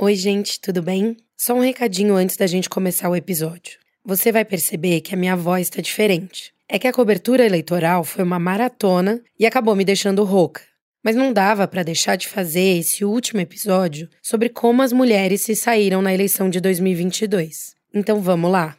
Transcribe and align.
Oi, 0.00 0.14
gente, 0.14 0.60
tudo 0.60 0.80
bem? 0.80 1.16
Só 1.36 1.54
um 1.54 1.60
recadinho 1.60 2.14
antes 2.14 2.36
da 2.36 2.46
gente 2.46 2.70
começar 2.70 3.10
o 3.10 3.16
episódio. 3.16 3.80
Você 4.04 4.30
vai 4.30 4.44
perceber 4.44 5.00
que 5.00 5.12
a 5.12 5.18
minha 5.18 5.34
voz 5.34 5.62
está 5.62 5.82
diferente. 5.82 6.52
É 6.68 6.78
que 6.78 6.86
a 6.86 6.92
cobertura 6.92 7.44
eleitoral 7.44 8.04
foi 8.04 8.22
uma 8.22 8.38
maratona 8.38 9.20
e 9.36 9.44
acabou 9.44 9.74
me 9.74 9.84
deixando 9.84 10.22
rouca. 10.22 10.62
Mas 11.02 11.16
não 11.16 11.32
dava 11.32 11.66
para 11.66 11.82
deixar 11.82 12.14
de 12.14 12.28
fazer 12.28 12.78
esse 12.78 13.04
último 13.04 13.40
episódio 13.40 14.08
sobre 14.22 14.48
como 14.48 14.82
as 14.82 14.92
mulheres 14.92 15.40
se 15.40 15.56
saíram 15.56 16.00
na 16.00 16.14
eleição 16.14 16.48
de 16.48 16.60
2022. 16.60 17.74
Então 17.92 18.20
vamos 18.20 18.52
lá. 18.52 18.76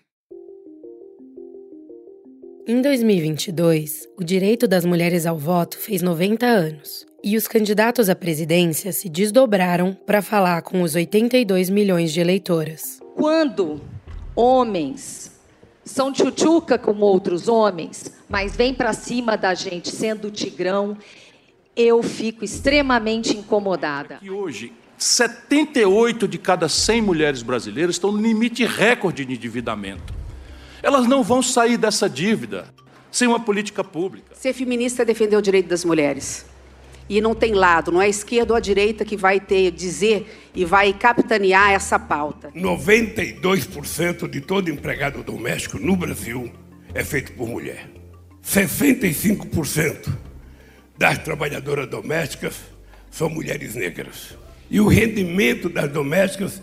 Em 2.66 2.82
2022, 2.82 4.08
o 4.18 4.24
direito 4.24 4.70
das 4.70 4.86
mulheres 4.86 5.26
ao 5.26 5.38
voto 5.38 5.78
fez 5.78 6.02
90 6.02 6.46
anos. 6.46 7.09
E 7.22 7.36
os 7.36 7.50
candidatos 7.50 8.10
à 8.10 8.16
presidência 8.16 8.94
se 8.94 9.10
desdobraram 9.10 9.94
para 10.06 10.22
falar 10.22 10.62
com 10.62 10.82
os 10.82 10.96
82 10.96 11.70
milhões 11.70 12.14
de 12.14 12.22
eleitoras. 12.22 13.02
Quando 13.14 13.82
homens 14.34 15.38
são 15.84 16.14
tchutchuca 16.14 16.78
com 16.78 16.98
outros 17.02 17.50
homens, 17.50 18.14
mas 18.30 18.56
vêm 18.56 18.74
para 18.74 18.94
cima 18.94 19.36
da 19.36 19.54
gente 19.54 19.90
sendo 19.90 20.32
tigrão, 20.32 20.98
eu 21.76 22.02
fico 22.02 22.46
extremamente 22.46 23.36
incomodada. 23.36 24.20
E 24.22 24.32
hoje, 24.32 24.72
78 24.98 26.26
de 26.26 26.38
cada 26.38 26.70
100 26.70 27.02
mulheres 27.02 27.42
brasileiras 27.42 27.96
estão 27.96 28.14
no 28.14 28.22
limite 28.22 28.64
recorde 28.66 29.26
de 29.26 29.34
endividamento. 29.34 30.14
Elas 30.82 31.06
não 31.06 31.22
vão 31.22 31.42
sair 31.42 31.76
dessa 31.76 32.10
dívida 32.10 32.74
sem 33.12 33.28
uma 33.28 33.42
política 33.42 33.84
pública. 33.84 34.34
Ser 34.36 34.54
feminista 34.54 35.02
é 35.02 35.06
defender 35.06 35.36
o 35.36 35.42
direito 35.42 35.68
das 35.68 35.84
mulheres. 35.84 36.46
E 37.10 37.20
não 37.20 37.34
tem 37.34 37.54
lado, 37.54 37.92
não 37.92 38.02
é 38.02 38.06
a 38.06 38.10
esquerda 38.10 38.54
ou 38.54 38.58
a 38.58 38.60
direita 38.60 39.04
que 39.04 39.18
vai 39.18 39.40
ter 39.40 39.72
dizer 39.72 40.50
e 40.54 40.64
vai 40.64 40.94
capitanear 40.94 41.72
essa 41.72 41.98
pauta. 41.98 42.52
92% 42.52 44.30
de 44.30 44.40
todo 44.40 44.70
empregado 44.70 45.24
doméstico 45.24 45.80
no 45.80 45.96
Brasil 45.96 46.52
é 46.94 47.04
feito 47.04 47.32
por 47.34 47.48
mulher. 47.48 47.90
65% 48.44 50.14
das 50.98 51.18
trabalhadoras 51.18 51.88
domésticas 51.88 52.60
são 53.10 53.30
mulheres 53.30 53.74
negras. 53.74 54.38
E 54.70 54.80
o 54.80 54.88
rendimento 54.88 55.68
das 55.68 55.92
domésticas 55.92 56.62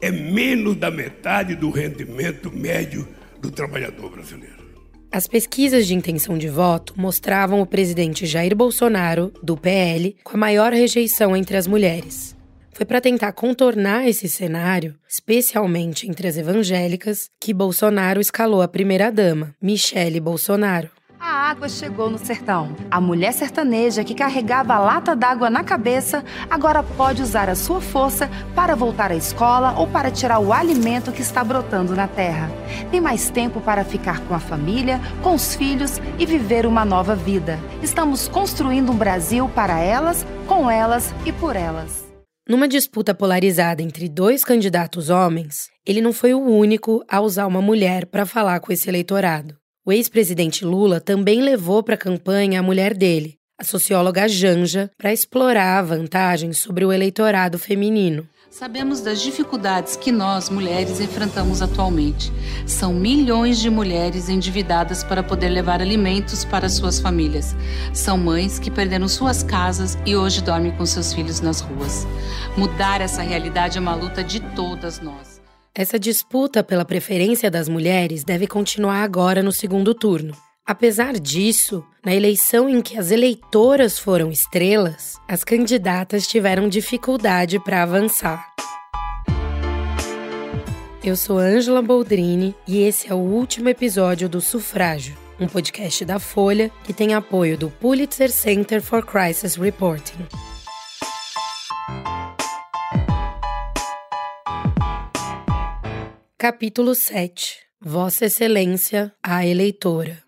é 0.00 0.10
menos 0.10 0.76
da 0.76 0.90
metade 0.90 1.54
do 1.54 1.70
rendimento 1.70 2.52
médio 2.54 3.08
do 3.40 3.50
trabalhador 3.50 4.10
brasileiro. 4.10 4.65
As 5.10 5.26
pesquisas 5.26 5.86
de 5.86 5.94
intenção 5.94 6.36
de 6.36 6.48
voto 6.48 6.92
mostravam 6.96 7.60
o 7.60 7.66
presidente 7.66 8.26
Jair 8.26 8.54
Bolsonaro, 8.54 9.32
do 9.42 9.56
PL, 9.56 10.16
com 10.22 10.36
a 10.36 10.40
maior 10.40 10.72
rejeição 10.72 11.36
entre 11.36 11.56
as 11.56 11.66
mulheres. 11.66 12.36
Foi 12.72 12.84
para 12.84 13.00
tentar 13.00 13.32
contornar 13.32 14.06
esse 14.06 14.28
cenário, 14.28 14.94
especialmente 15.08 16.06
entre 16.06 16.28
as 16.28 16.36
evangélicas, 16.36 17.30
que 17.40 17.54
Bolsonaro 17.54 18.20
escalou 18.20 18.60
a 18.60 18.68
primeira-dama, 18.68 19.54
Michele 19.62 20.20
Bolsonaro. 20.20 20.90
A 21.18 21.50
água 21.50 21.68
chegou 21.68 22.10
no 22.10 22.18
sertão. 22.18 22.76
A 22.90 23.00
mulher 23.00 23.32
sertaneja 23.32 24.04
que 24.04 24.14
carregava 24.14 24.74
a 24.74 24.78
lata 24.78 25.16
d'água 25.16 25.48
na 25.48 25.64
cabeça 25.64 26.24
agora 26.48 26.82
pode 26.82 27.22
usar 27.22 27.48
a 27.48 27.54
sua 27.54 27.80
força 27.80 28.30
para 28.54 28.76
voltar 28.76 29.10
à 29.10 29.16
escola 29.16 29.74
ou 29.78 29.86
para 29.86 30.10
tirar 30.10 30.38
o 30.38 30.52
alimento 30.52 31.12
que 31.12 31.22
está 31.22 31.42
brotando 31.42 31.94
na 31.94 32.06
terra. 32.06 32.50
Tem 32.90 33.00
mais 33.00 33.30
tempo 33.30 33.60
para 33.60 33.84
ficar 33.84 34.20
com 34.26 34.34
a 34.34 34.38
família, 34.38 35.00
com 35.22 35.34
os 35.34 35.54
filhos 35.54 36.00
e 36.18 36.26
viver 36.26 36.66
uma 36.66 36.84
nova 36.84 37.16
vida. 37.16 37.58
Estamos 37.82 38.28
construindo 38.28 38.92
um 38.92 38.96
Brasil 38.96 39.48
para 39.48 39.80
elas, 39.80 40.26
com 40.46 40.70
elas 40.70 41.14
e 41.24 41.32
por 41.32 41.56
elas. 41.56 42.06
Numa 42.48 42.68
disputa 42.68 43.12
polarizada 43.12 43.82
entre 43.82 44.08
dois 44.08 44.44
candidatos 44.44 45.10
homens, 45.10 45.68
ele 45.84 46.00
não 46.00 46.12
foi 46.12 46.32
o 46.34 46.40
único 46.40 47.04
a 47.08 47.20
usar 47.20 47.46
uma 47.46 47.60
mulher 47.60 48.06
para 48.06 48.24
falar 48.24 48.60
com 48.60 48.72
esse 48.72 48.88
eleitorado. 48.88 49.56
O 49.88 49.92
ex-presidente 49.92 50.64
Lula 50.64 51.00
também 51.00 51.40
levou 51.40 51.80
para 51.80 51.94
a 51.94 51.98
campanha 51.98 52.58
a 52.58 52.62
mulher 52.62 52.92
dele, 52.92 53.38
a 53.56 53.62
socióloga 53.62 54.26
Janja, 54.26 54.90
para 54.98 55.12
explorar 55.12 55.80
vantagens 55.84 56.58
sobre 56.58 56.84
o 56.84 56.92
eleitorado 56.92 57.56
feminino. 57.56 58.28
Sabemos 58.50 59.00
das 59.00 59.22
dificuldades 59.22 59.94
que 59.94 60.10
nós, 60.10 60.50
mulheres, 60.50 60.98
enfrentamos 60.98 61.62
atualmente. 61.62 62.32
São 62.66 62.92
milhões 62.92 63.60
de 63.60 63.70
mulheres 63.70 64.28
endividadas 64.28 65.04
para 65.04 65.22
poder 65.22 65.50
levar 65.50 65.80
alimentos 65.80 66.44
para 66.44 66.68
suas 66.68 66.98
famílias. 66.98 67.54
São 67.94 68.18
mães 68.18 68.58
que 68.58 68.72
perderam 68.72 69.06
suas 69.06 69.44
casas 69.44 69.96
e 70.04 70.16
hoje 70.16 70.42
dormem 70.42 70.72
com 70.72 70.84
seus 70.84 71.12
filhos 71.12 71.40
nas 71.40 71.60
ruas. 71.60 72.04
Mudar 72.56 73.00
essa 73.00 73.22
realidade 73.22 73.78
é 73.78 73.80
uma 73.80 73.94
luta 73.94 74.24
de 74.24 74.40
todas 74.40 74.98
nós. 75.00 75.35
Essa 75.78 75.98
disputa 75.98 76.64
pela 76.64 76.86
preferência 76.86 77.50
das 77.50 77.68
mulheres 77.68 78.24
deve 78.24 78.46
continuar 78.46 79.02
agora 79.02 79.42
no 79.42 79.52
segundo 79.52 79.94
turno. 79.94 80.34
Apesar 80.64 81.12
disso, 81.20 81.84
na 82.02 82.14
eleição 82.14 82.66
em 82.66 82.80
que 82.80 82.96
as 82.96 83.10
eleitoras 83.10 83.98
foram 83.98 84.30
estrelas, 84.30 85.16
as 85.28 85.44
candidatas 85.44 86.26
tiveram 86.26 86.66
dificuldade 86.66 87.62
para 87.62 87.82
avançar. 87.82 88.54
Eu 91.04 91.14
sou 91.14 91.36
Ângela 91.36 91.82
Boldrini 91.82 92.54
e 92.66 92.78
esse 92.78 93.10
é 93.10 93.14
o 93.14 93.18
último 93.18 93.68
episódio 93.68 94.30
do 94.30 94.40
Sufrágio, 94.40 95.14
um 95.38 95.46
podcast 95.46 96.06
da 96.06 96.18
Folha 96.18 96.72
que 96.84 96.94
tem 96.94 97.12
apoio 97.12 97.58
do 97.58 97.68
Pulitzer 97.68 98.32
Center 98.32 98.80
for 98.80 99.04
Crisis 99.04 99.56
Reporting. 99.56 100.26
Capítulo 106.38 106.94
7 106.94 107.60
Vossa 107.80 108.26
Excelência, 108.26 109.10
a 109.22 109.46
eleitora. 109.46 110.22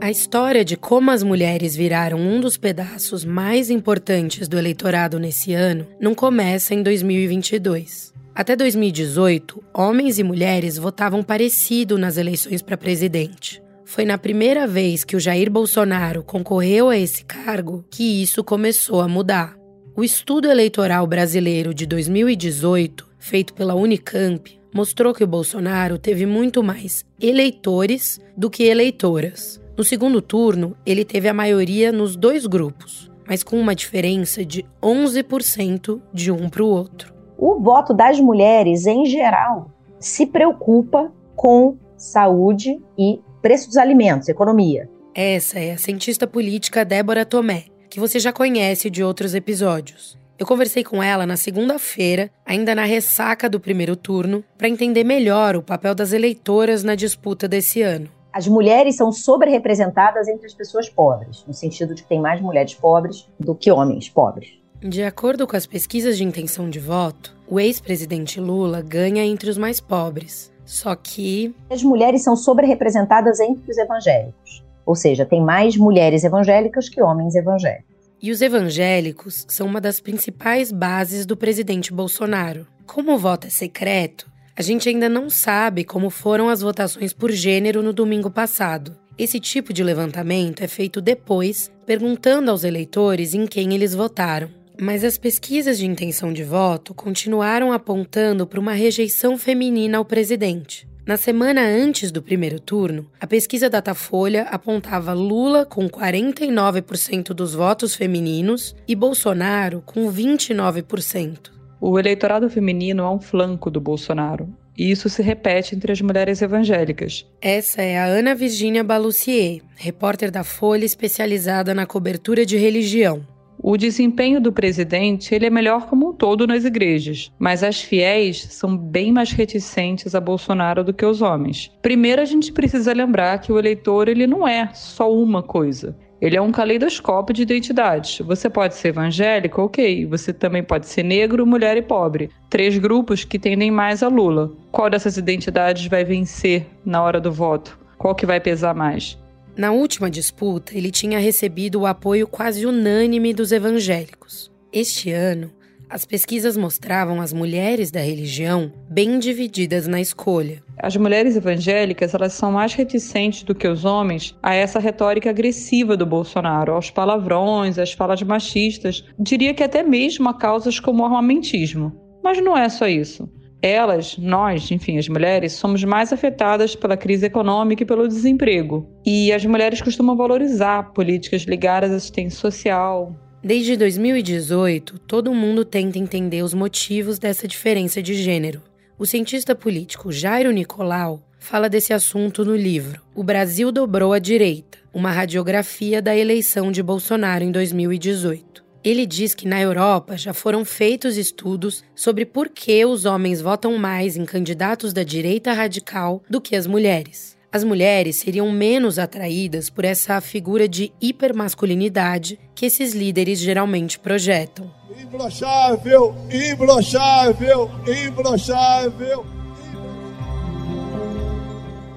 A 0.00 0.10
história 0.10 0.64
de 0.64 0.74
como 0.74 1.10
as 1.10 1.22
mulheres 1.22 1.76
viraram 1.76 2.18
um 2.18 2.40
dos 2.40 2.56
pedaços 2.56 3.22
mais 3.22 3.68
importantes 3.68 4.48
do 4.48 4.56
eleitorado 4.56 5.18
nesse 5.18 5.52
ano 5.52 5.86
não 6.00 6.14
começa 6.14 6.72
em 6.72 6.82
2022. 6.82 8.14
Até 8.34 8.56
2018, 8.56 9.62
homens 9.74 10.18
e 10.18 10.22
mulheres 10.22 10.78
votavam 10.78 11.22
parecido 11.22 11.98
nas 11.98 12.16
eleições 12.16 12.62
para 12.62 12.78
presidente. 12.78 13.62
Foi 13.84 14.06
na 14.06 14.16
primeira 14.16 14.66
vez 14.66 15.04
que 15.04 15.16
o 15.16 15.20
Jair 15.20 15.50
Bolsonaro 15.50 16.24
concorreu 16.24 16.88
a 16.88 16.96
esse 16.96 17.26
cargo 17.26 17.84
que 17.90 18.22
isso 18.22 18.42
começou 18.42 19.02
a 19.02 19.08
mudar. 19.08 19.57
O 19.98 20.04
estudo 20.04 20.48
eleitoral 20.48 21.04
brasileiro 21.08 21.74
de 21.74 21.84
2018, 21.84 23.04
feito 23.18 23.52
pela 23.52 23.74
Unicamp, 23.74 24.56
mostrou 24.72 25.12
que 25.12 25.24
o 25.24 25.26
Bolsonaro 25.26 25.98
teve 25.98 26.24
muito 26.24 26.62
mais 26.62 27.04
eleitores 27.20 28.20
do 28.36 28.48
que 28.48 28.62
eleitoras. 28.62 29.60
No 29.76 29.82
segundo 29.82 30.22
turno, 30.22 30.76
ele 30.86 31.04
teve 31.04 31.28
a 31.28 31.34
maioria 31.34 31.90
nos 31.90 32.14
dois 32.14 32.46
grupos, 32.46 33.10
mas 33.26 33.42
com 33.42 33.58
uma 33.58 33.74
diferença 33.74 34.44
de 34.44 34.64
11% 34.80 36.00
de 36.14 36.30
um 36.30 36.48
para 36.48 36.62
o 36.62 36.68
outro. 36.68 37.12
O 37.36 37.58
voto 37.58 37.92
das 37.92 38.20
mulheres, 38.20 38.86
em 38.86 39.04
geral, 39.04 39.68
se 39.98 40.26
preocupa 40.26 41.12
com 41.34 41.76
saúde 41.96 42.80
e 42.96 43.18
preço 43.42 43.66
dos 43.66 43.76
alimentos, 43.76 44.28
economia. 44.28 44.88
Essa 45.12 45.58
é 45.58 45.72
a 45.72 45.76
cientista 45.76 46.24
política 46.24 46.84
Débora 46.84 47.26
Tomé, 47.26 47.64
que 47.88 48.00
você 48.00 48.18
já 48.18 48.32
conhece 48.32 48.90
de 48.90 49.02
outros 49.02 49.34
episódios. 49.34 50.16
Eu 50.38 50.46
conversei 50.46 50.84
com 50.84 51.02
ela 51.02 51.26
na 51.26 51.36
segunda-feira, 51.36 52.30
ainda 52.46 52.74
na 52.74 52.84
ressaca 52.84 53.48
do 53.48 53.58
primeiro 53.58 53.96
turno, 53.96 54.44
para 54.56 54.68
entender 54.68 55.02
melhor 55.02 55.56
o 55.56 55.62
papel 55.62 55.94
das 55.94 56.12
eleitoras 56.12 56.84
na 56.84 56.94
disputa 56.94 57.48
desse 57.48 57.82
ano. 57.82 58.08
As 58.32 58.46
mulheres 58.46 58.96
são 58.96 59.10
sobre-representadas 59.10 60.28
entre 60.28 60.46
as 60.46 60.54
pessoas 60.54 60.88
pobres, 60.88 61.44
no 61.48 61.52
sentido 61.52 61.94
de 61.94 62.02
que 62.02 62.08
tem 62.08 62.20
mais 62.20 62.40
mulheres 62.40 62.74
pobres 62.74 63.28
do 63.40 63.54
que 63.54 63.70
homens 63.70 64.08
pobres. 64.08 64.58
De 64.80 65.02
acordo 65.02 65.44
com 65.44 65.56
as 65.56 65.66
pesquisas 65.66 66.16
de 66.16 66.22
intenção 66.22 66.70
de 66.70 66.78
voto, 66.78 67.36
o 67.48 67.58
ex-presidente 67.58 68.38
Lula 68.38 68.80
ganha 68.80 69.24
entre 69.24 69.50
os 69.50 69.58
mais 69.58 69.80
pobres. 69.80 70.52
Só 70.64 70.94
que. 70.94 71.52
As 71.68 71.82
mulheres 71.82 72.22
são 72.22 72.36
sobre-representadas 72.36 73.40
entre 73.40 73.72
os 73.72 73.76
evangélicos. 73.76 74.62
Ou 74.88 74.94
seja, 74.94 75.26
tem 75.26 75.44
mais 75.44 75.76
mulheres 75.76 76.24
evangélicas 76.24 76.88
que 76.88 77.02
homens 77.02 77.34
evangélicos. 77.34 77.84
E 78.22 78.30
os 78.30 78.40
evangélicos 78.40 79.44
são 79.46 79.66
uma 79.66 79.82
das 79.82 80.00
principais 80.00 80.72
bases 80.72 81.26
do 81.26 81.36
presidente 81.36 81.92
Bolsonaro. 81.92 82.66
Como 82.86 83.12
o 83.12 83.18
voto 83.18 83.46
é 83.46 83.50
secreto, 83.50 84.26
a 84.56 84.62
gente 84.62 84.88
ainda 84.88 85.06
não 85.06 85.28
sabe 85.28 85.84
como 85.84 86.08
foram 86.08 86.48
as 86.48 86.62
votações 86.62 87.12
por 87.12 87.30
gênero 87.30 87.82
no 87.82 87.92
domingo 87.92 88.30
passado. 88.30 88.96
Esse 89.18 89.38
tipo 89.38 89.74
de 89.74 89.84
levantamento 89.84 90.64
é 90.64 90.66
feito 90.66 91.02
depois, 91.02 91.70
perguntando 91.84 92.50
aos 92.50 92.64
eleitores 92.64 93.34
em 93.34 93.46
quem 93.46 93.74
eles 93.74 93.94
votaram. 93.94 94.48
Mas 94.80 95.04
as 95.04 95.18
pesquisas 95.18 95.76
de 95.76 95.84
intenção 95.84 96.32
de 96.32 96.44
voto 96.44 96.94
continuaram 96.94 97.72
apontando 97.72 98.46
para 98.46 98.58
uma 98.58 98.72
rejeição 98.72 99.36
feminina 99.36 99.98
ao 99.98 100.04
presidente. 100.06 100.88
Na 101.08 101.16
semana 101.16 101.62
antes 101.62 102.12
do 102.12 102.20
primeiro 102.20 102.60
turno, 102.60 103.10
a 103.18 103.26
pesquisa 103.26 103.70
Datafolha 103.70 104.42
apontava 104.42 105.14
Lula 105.14 105.64
com 105.64 105.88
49% 105.88 107.28
dos 107.28 107.54
votos 107.54 107.94
femininos 107.94 108.76
e 108.86 108.94
Bolsonaro 108.94 109.82
com 109.86 110.12
29%. 110.12 111.50
O 111.80 111.98
eleitorado 111.98 112.50
feminino 112.50 113.04
é 113.04 113.10
um 113.10 113.18
flanco 113.18 113.70
do 113.70 113.80
Bolsonaro, 113.80 114.54
e 114.76 114.90
isso 114.90 115.08
se 115.08 115.22
repete 115.22 115.74
entre 115.74 115.92
as 115.92 116.02
mulheres 116.02 116.42
evangélicas. 116.42 117.26
Essa 117.40 117.80
é 117.80 117.96
a 117.96 118.04
Ana 118.04 118.34
Virginia 118.34 118.84
Balucier, 118.84 119.62
repórter 119.76 120.30
da 120.30 120.44
Folha 120.44 120.84
especializada 120.84 121.72
na 121.72 121.86
cobertura 121.86 122.44
de 122.44 122.58
religião. 122.58 123.26
O 123.60 123.76
desempenho 123.76 124.40
do 124.40 124.52
presidente 124.52 125.34
ele 125.34 125.46
é 125.46 125.50
melhor 125.50 125.86
como 125.86 126.10
um 126.10 126.12
todo 126.12 126.46
nas 126.46 126.64
igrejas, 126.64 127.32
mas 127.38 127.64
as 127.64 127.80
fiéis 127.80 128.40
são 128.50 128.76
bem 128.76 129.12
mais 129.12 129.32
reticentes 129.32 130.14
a 130.14 130.20
Bolsonaro 130.20 130.84
do 130.84 130.94
que 130.94 131.04
os 131.04 131.20
homens. 131.20 131.72
Primeiro, 131.82 132.22
a 132.22 132.24
gente 132.24 132.52
precisa 132.52 132.92
lembrar 132.92 133.38
que 133.40 133.52
o 133.52 133.58
eleitor 133.58 134.08
ele 134.08 134.26
não 134.28 134.46
é 134.46 134.70
só 134.72 135.12
uma 135.12 135.42
coisa. 135.42 135.96
Ele 136.20 136.36
é 136.36 136.40
um 136.40 136.50
caleidoscópio 136.50 137.34
de 137.34 137.42
identidades. 137.42 138.18
Você 138.26 138.48
pode 138.50 138.74
ser 138.74 138.88
evangélico, 138.88 139.62
ok. 139.62 140.06
Você 140.06 140.32
também 140.32 140.62
pode 140.62 140.86
ser 140.86 141.04
negro, 141.04 141.46
mulher 141.46 141.76
e 141.76 141.82
pobre. 141.82 142.30
Três 142.50 142.76
grupos 142.78 143.24
que 143.24 143.38
tendem 143.38 143.70
mais 143.70 144.02
a 144.02 144.08
Lula. 144.08 144.52
Qual 144.72 144.90
dessas 144.90 145.16
identidades 145.16 145.86
vai 145.86 146.04
vencer 146.04 146.66
na 146.84 147.02
hora 147.02 147.20
do 147.20 147.30
voto? 147.30 147.78
Qual 147.96 148.14
que 148.14 148.26
vai 148.26 148.40
pesar 148.40 148.74
mais? 148.74 149.18
Na 149.58 149.72
última 149.72 150.08
disputa, 150.08 150.78
ele 150.78 150.88
tinha 150.88 151.18
recebido 151.18 151.80
o 151.80 151.86
apoio 151.86 152.28
quase 152.28 152.64
unânime 152.64 153.34
dos 153.34 153.50
evangélicos. 153.50 154.52
Este 154.72 155.10
ano, 155.10 155.50
as 155.90 156.04
pesquisas 156.04 156.56
mostravam 156.56 157.20
as 157.20 157.32
mulheres 157.32 157.90
da 157.90 157.98
religião 157.98 158.72
bem 158.88 159.18
divididas 159.18 159.88
na 159.88 160.00
escolha. 160.00 160.62
As 160.80 160.96
mulheres 160.96 161.34
evangélicas 161.34 162.14
elas 162.14 162.34
são 162.34 162.52
mais 162.52 162.72
reticentes 162.72 163.42
do 163.42 163.52
que 163.52 163.66
os 163.66 163.84
homens 163.84 164.32
a 164.40 164.54
essa 164.54 164.78
retórica 164.78 165.30
agressiva 165.30 165.96
do 165.96 166.06
Bolsonaro, 166.06 166.74
aos 166.74 166.88
palavrões, 166.88 167.80
às 167.80 167.92
falas 167.92 168.22
machistas, 168.22 169.04
diria 169.18 169.52
que 169.52 169.64
até 169.64 169.82
mesmo 169.82 170.28
a 170.28 170.34
causas 170.34 170.78
como 170.78 171.02
o 171.02 171.06
armamentismo. 171.06 171.92
Mas 172.22 172.40
não 172.40 172.56
é 172.56 172.68
só 172.68 172.86
isso. 172.86 173.28
Elas, 173.62 174.16
nós, 174.18 174.70
enfim, 174.70 174.98
as 174.98 175.08
mulheres, 175.08 175.52
somos 175.52 175.82
mais 175.84 176.12
afetadas 176.12 176.76
pela 176.76 176.96
crise 176.96 177.26
econômica 177.26 177.82
e 177.82 177.86
pelo 177.86 178.06
desemprego. 178.06 178.88
E 179.04 179.32
as 179.32 179.44
mulheres 179.44 179.82
costumam 179.82 180.16
valorizar 180.16 180.92
políticas 180.92 181.42
ligadas 181.42 181.92
à 181.92 181.96
assistência 181.96 182.38
social, 182.38 183.14
Desde 183.40 183.76
2018, 183.76 184.98
todo 184.98 185.32
mundo 185.32 185.64
tenta 185.64 185.96
entender 185.96 186.42
os 186.42 186.52
motivos 186.52 187.20
dessa 187.20 187.46
diferença 187.46 188.02
de 188.02 188.14
gênero. 188.14 188.60
O 188.98 189.06
cientista 189.06 189.54
político 189.54 190.10
Jairo 190.10 190.50
Nicolau 190.50 191.22
fala 191.38 191.68
desse 191.68 191.92
assunto 191.92 192.44
no 192.44 192.56
livro 192.56 193.00
O 193.14 193.22
Brasil 193.22 193.70
Dobrou 193.70 194.12
a 194.12 194.18
Direita 194.18 194.78
uma 194.92 195.12
radiografia 195.12 196.02
da 196.02 196.16
eleição 196.16 196.72
de 196.72 196.82
Bolsonaro 196.82 197.44
em 197.44 197.52
2018. 197.52 198.67
Ele 198.88 199.04
diz 199.04 199.34
que 199.34 199.46
na 199.46 199.60
Europa 199.60 200.16
já 200.16 200.32
foram 200.32 200.64
feitos 200.64 201.18
estudos 201.18 201.84
sobre 201.94 202.24
por 202.24 202.48
que 202.48 202.86
os 202.86 203.04
homens 203.04 203.38
votam 203.38 203.76
mais 203.76 204.16
em 204.16 204.24
candidatos 204.24 204.94
da 204.94 205.02
direita 205.02 205.52
radical 205.52 206.22
do 206.26 206.40
que 206.40 206.56
as 206.56 206.66
mulheres 206.66 207.36
as 207.52 207.64
mulheres 207.64 208.16
seriam 208.16 208.50
menos 208.50 208.98
atraídas 208.98 209.68
por 209.68 209.84
essa 209.84 210.18
figura 210.22 210.66
de 210.66 210.90
hipermasculinidade 211.02 212.38
que 212.54 212.64
esses 212.66 212.94
líderes 212.94 213.38
geralmente 213.38 213.98
projetam. 213.98 214.70
Imbrochável, 214.98 216.14
imbrochável, 216.30 217.70
imbrochável. 218.06 219.26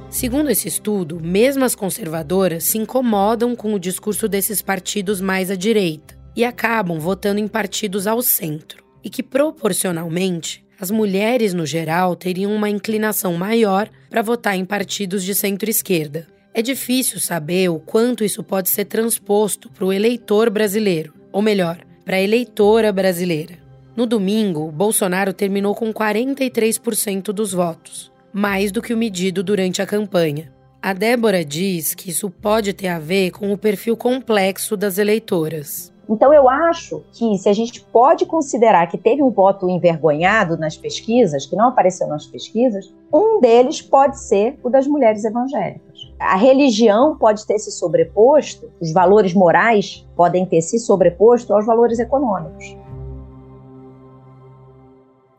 Segundo 0.10 0.50
esse 0.50 0.70
estudo, 0.70 1.20
mesmo 1.22 1.66
as 1.66 1.76
conservadoras 1.76 2.64
se 2.64 2.78
incomodam 2.78 3.54
com 3.54 3.74
o 3.74 3.80
discurso 3.80 4.30
desses 4.30 4.62
partidos 4.62 5.20
mais 5.20 5.52
à 5.52 5.56
direita 5.56 6.21
e 6.36 6.46
acabam 6.46 7.00
votando 7.00 7.40
em 7.40 7.48
partidos 7.48 8.08
ao 8.08 8.22
centro, 8.22 8.84
e 9.04 9.10
que 9.10 9.24
proporcionalmente 9.24 10.66
as 10.80 10.90
mulheres, 10.90 11.54
no 11.54 11.66
geral, 11.66 12.16
teriam 12.16 12.52
uma 12.52 12.70
inclinação 12.70 13.36
maior 13.36 13.88
para 14.10 14.24
votar 14.24 14.56
em 14.56 14.66
partidos 14.66 15.24
de 15.24 15.36
centro-esquerda. 15.36 16.28
É 16.54 16.62
difícil 16.62 17.20
saber 17.20 17.70
o 17.70 17.80
quanto 17.80 18.24
isso 18.24 18.44
pode 18.44 18.70
ser 18.70 18.86
transposto 18.86 19.70
para 19.70 19.86
o 19.86 19.94
eleitor 19.94 20.50
brasileiro, 20.50 21.14
ou 21.32 21.42
melhor, 21.42 21.80
para 22.04 22.18
a 22.18 22.22
eleitora 22.22 22.92
brasileira. 22.92 23.60
No 23.96 24.06
domingo, 24.08 24.72
Bolsonaro 24.72 25.34
terminou 25.34 25.76
com 25.76 25.94
43% 25.94 27.26
dos 27.26 27.54
votos, 27.54 28.12
mais 28.34 28.72
do 28.72 28.82
que 28.82 28.94
o 28.94 28.98
medido 28.98 29.44
durante 29.44 29.82
a 29.82 29.86
campanha. 29.86 30.52
A 30.82 30.94
Débora 30.94 31.46
diz 31.46 31.94
que 31.94 32.10
isso 32.10 32.28
pode 32.30 32.74
ter 32.74 32.88
a 32.88 32.98
ver 32.98 33.30
com 33.30 33.54
o 33.54 33.58
perfil 33.58 33.96
complexo 33.96 34.76
das 34.76 34.98
eleitoras. 34.98 35.94
Então, 36.12 36.34
eu 36.34 36.50
acho 36.50 37.02
que 37.14 37.38
se 37.38 37.48
a 37.48 37.54
gente 37.54 37.80
pode 37.80 38.26
considerar 38.26 38.86
que 38.88 38.98
teve 38.98 39.24
um 39.24 39.30
voto 39.30 39.70
envergonhado 39.70 40.58
nas 40.58 40.76
pesquisas, 40.76 41.46
que 41.46 41.56
não 41.56 41.70
apareceu 41.70 42.06
nas 42.06 42.26
pesquisas, 42.26 42.94
um 43.14 43.40
deles 43.40 43.82
pode 43.82 44.20
ser 44.20 44.60
o 44.62 44.70
das 44.70 44.86
mulheres 44.86 45.24
evangélicas. 45.24 46.12
A 46.20 46.36
religião 46.36 47.18
pode 47.18 47.48
ter 47.48 47.58
se 47.60 47.72
sobreposto, 47.72 48.70
os 48.82 48.92
valores 48.92 49.34
morais 49.34 50.06
podem 50.14 50.46
ter 50.46 50.62
se 50.62 50.80
sobreposto 50.80 51.54
aos 51.54 51.66
valores 51.66 51.98
econômicos. 51.98 52.76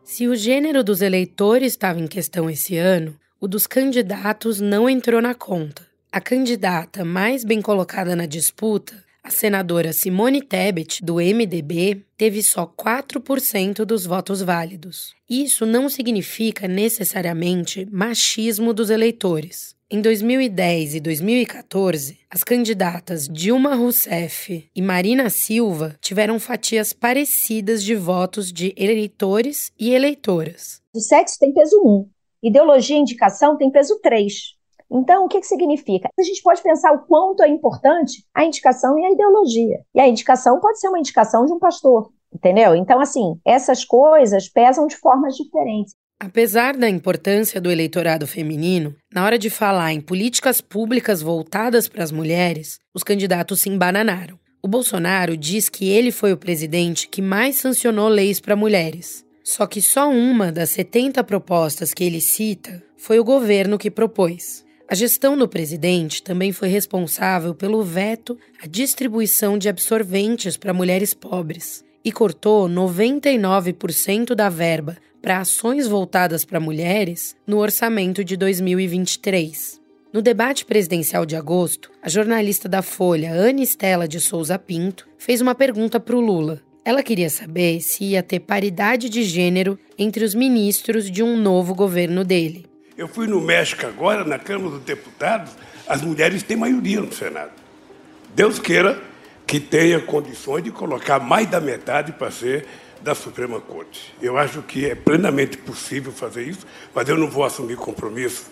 Se 0.02 0.26
o 0.26 0.34
gênero 0.34 0.82
dos 0.82 1.02
eleitores 1.02 1.74
estava 1.74 2.00
em 2.00 2.06
questão 2.06 2.48
esse 2.48 2.78
ano, 2.78 3.14
o 3.38 3.46
dos 3.46 3.66
candidatos 3.66 4.58
não 4.58 4.88
entrou 4.88 5.20
na 5.20 5.34
conta. 5.34 5.82
A 6.10 6.18
candidata 6.18 7.04
mais 7.04 7.44
bem 7.44 7.60
colocada 7.60 8.16
na 8.16 8.24
disputa 8.24 8.94
a 9.22 9.30
senadora 9.30 9.92
Simone 9.92 10.42
Tebet, 10.42 11.04
do 11.04 11.14
MDB, 11.14 12.04
teve 12.16 12.42
só 12.42 12.66
4% 12.66 13.84
dos 13.84 14.04
votos 14.04 14.42
válidos. 14.42 15.14
Isso 15.30 15.64
não 15.64 15.88
significa 15.88 16.66
necessariamente 16.66 17.86
machismo 17.90 18.72
dos 18.72 18.90
eleitores. 18.90 19.76
Em 19.88 20.00
2010 20.00 20.96
e 20.96 21.00
2014, 21.00 22.18
as 22.30 22.42
candidatas 22.42 23.28
Dilma 23.28 23.74
Rousseff 23.74 24.68
e 24.74 24.82
Marina 24.82 25.28
Silva 25.30 25.96
tiveram 26.00 26.40
fatias 26.40 26.92
parecidas 26.92 27.84
de 27.84 27.94
votos 27.94 28.50
de 28.50 28.74
eleitores 28.76 29.70
e 29.78 29.94
eleitoras. 29.94 30.80
O 30.94 31.00
sexo 31.00 31.38
tem 31.38 31.52
peso 31.52 31.80
1, 31.84 32.08
ideologia 32.42 32.96
e 32.96 33.00
indicação 33.00 33.56
tem 33.56 33.70
peso 33.70 34.00
3. 34.02 34.61
Então, 34.92 35.24
o 35.24 35.28
que, 35.28 35.40
que 35.40 35.46
significa? 35.46 36.08
A 36.18 36.22
gente 36.22 36.42
pode 36.42 36.62
pensar 36.62 36.92
o 36.92 37.06
quanto 37.06 37.42
é 37.42 37.48
importante 37.48 38.24
a 38.34 38.44
indicação 38.44 38.98
e 38.98 39.04
a 39.06 39.10
ideologia. 39.10 39.80
E 39.94 40.00
a 40.00 40.06
indicação 40.06 40.60
pode 40.60 40.78
ser 40.78 40.88
uma 40.88 40.98
indicação 40.98 41.46
de 41.46 41.52
um 41.52 41.58
pastor, 41.58 42.10
entendeu? 42.32 42.76
Então, 42.76 43.00
assim, 43.00 43.40
essas 43.44 43.84
coisas 43.84 44.48
pesam 44.48 44.86
de 44.86 44.96
formas 44.96 45.34
diferentes. 45.34 45.94
Apesar 46.20 46.76
da 46.76 46.88
importância 46.88 47.60
do 47.60 47.70
eleitorado 47.70 48.26
feminino, 48.26 48.94
na 49.12 49.24
hora 49.24 49.38
de 49.38 49.50
falar 49.50 49.92
em 49.92 50.00
políticas 50.00 50.60
públicas 50.60 51.20
voltadas 51.20 51.88
para 51.88 52.04
as 52.04 52.12
mulheres, 52.12 52.78
os 52.94 53.02
candidatos 53.02 53.60
se 53.60 53.68
embananaram. 53.68 54.38
O 54.62 54.68
Bolsonaro 54.68 55.36
diz 55.36 55.68
que 55.68 55.88
ele 55.88 56.12
foi 56.12 56.32
o 56.32 56.36
presidente 56.36 57.08
que 57.08 57.20
mais 57.20 57.56
sancionou 57.56 58.08
leis 58.08 58.38
para 58.38 58.54
mulheres. 58.54 59.24
Só 59.42 59.66
que 59.66 59.82
só 59.82 60.08
uma 60.08 60.52
das 60.52 60.70
70 60.70 61.24
propostas 61.24 61.92
que 61.92 62.04
ele 62.04 62.20
cita 62.20 62.80
foi 62.96 63.18
o 63.18 63.24
governo 63.24 63.76
que 63.76 63.90
propôs. 63.90 64.64
A 64.92 64.94
gestão 64.94 65.38
do 65.38 65.48
presidente 65.48 66.22
também 66.22 66.52
foi 66.52 66.68
responsável 66.68 67.54
pelo 67.54 67.82
veto 67.82 68.38
à 68.62 68.66
distribuição 68.66 69.56
de 69.56 69.66
absorventes 69.66 70.58
para 70.58 70.74
mulheres 70.74 71.14
pobres 71.14 71.82
e 72.04 72.12
cortou 72.12 72.68
99% 72.68 74.34
da 74.34 74.50
verba 74.50 74.98
para 75.22 75.38
ações 75.38 75.88
voltadas 75.88 76.44
para 76.44 76.60
mulheres 76.60 77.34
no 77.46 77.56
orçamento 77.56 78.22
de 78.22 78.36
2023. 78.36 79.80
No 80.12 80.20
debate 80.20 80.66
presidencial 80.66 81.24
de 81.24 81.36
agosto, 81.36 81.90
a 82.02 82.10
jornalista 82.10 82.68
da 82.68 82.82
Folha, 82.82 83.32
Ana 83.32 83.62
Estela 83.62 84.06
de 84.06 84.20
Souza 84.20 84.58
Pinto, 84.58 85.08
fez 85.16 85.40
uma 85.40 85.54
pergunta 85.54 85.98
para 85.98 86.16
o 86.16 86.20
Lula. 86.20 86.60
Ela 86.84 87.02
queria 87.02 87.30
saber 87.30 87.80
se 87.80 88.04
ia 88.04 88.22
ter 88.22 88.40
paridade 88.40 89.08
de 89.08 89.22
gênero 89.22 89.78
entre 89.98 90.22
os 90.22 90.34
ministros 90.34 91.10
de 91.10 91.22
um 91.22 91.34
novo 91.38 91.74
governo 91.74 92.24
dele. 92.24 92.70
Eu 92.96 93.08
fui 93.08 93.26
no 93.26 93.40
México 93.40 93.86
agora, 93.86 94.24
na 94.24 94.38
Câmara 94.38 94.70
dos 94.70 94.82
Deputados, 94.82 95.52
as 95.88 96.02
mulheres 96.02 96.42
têm 96.42 96.56
maioria 96.56 97.00
no 97.00 97.12
Senado. 97.12 97.52
Deus 98.34 98.58
queira 98.58 99.00
que 99.46 99.58
tenha 99.58 100.00
condições 100.00 100.62
de 100.62 100.70
colocar 100.70 101.18
mais 101.18 101.48
da 101.48 101.60
metade 101.60 102.12
para 102.12 102.30
ser 102.30 102.66
da 103.02 103.14
Suprema 103.14 103.60
Corte. 103.60 104.14
Eu 104.20 104.38
acho 104.38 104.62
que 104.62 104.86
é 104.86 104.94
plenamente 104.94 105.56
possível 105.58 106.12
fazer 106.12 106.44
isso, 106.44 106.66
mas 106.94 107.08
eu 107.08 107.16
não 107.16 107.28
vou 107.28 107.44
assumir 107.44 107.76
compromisso, 107.76 108.46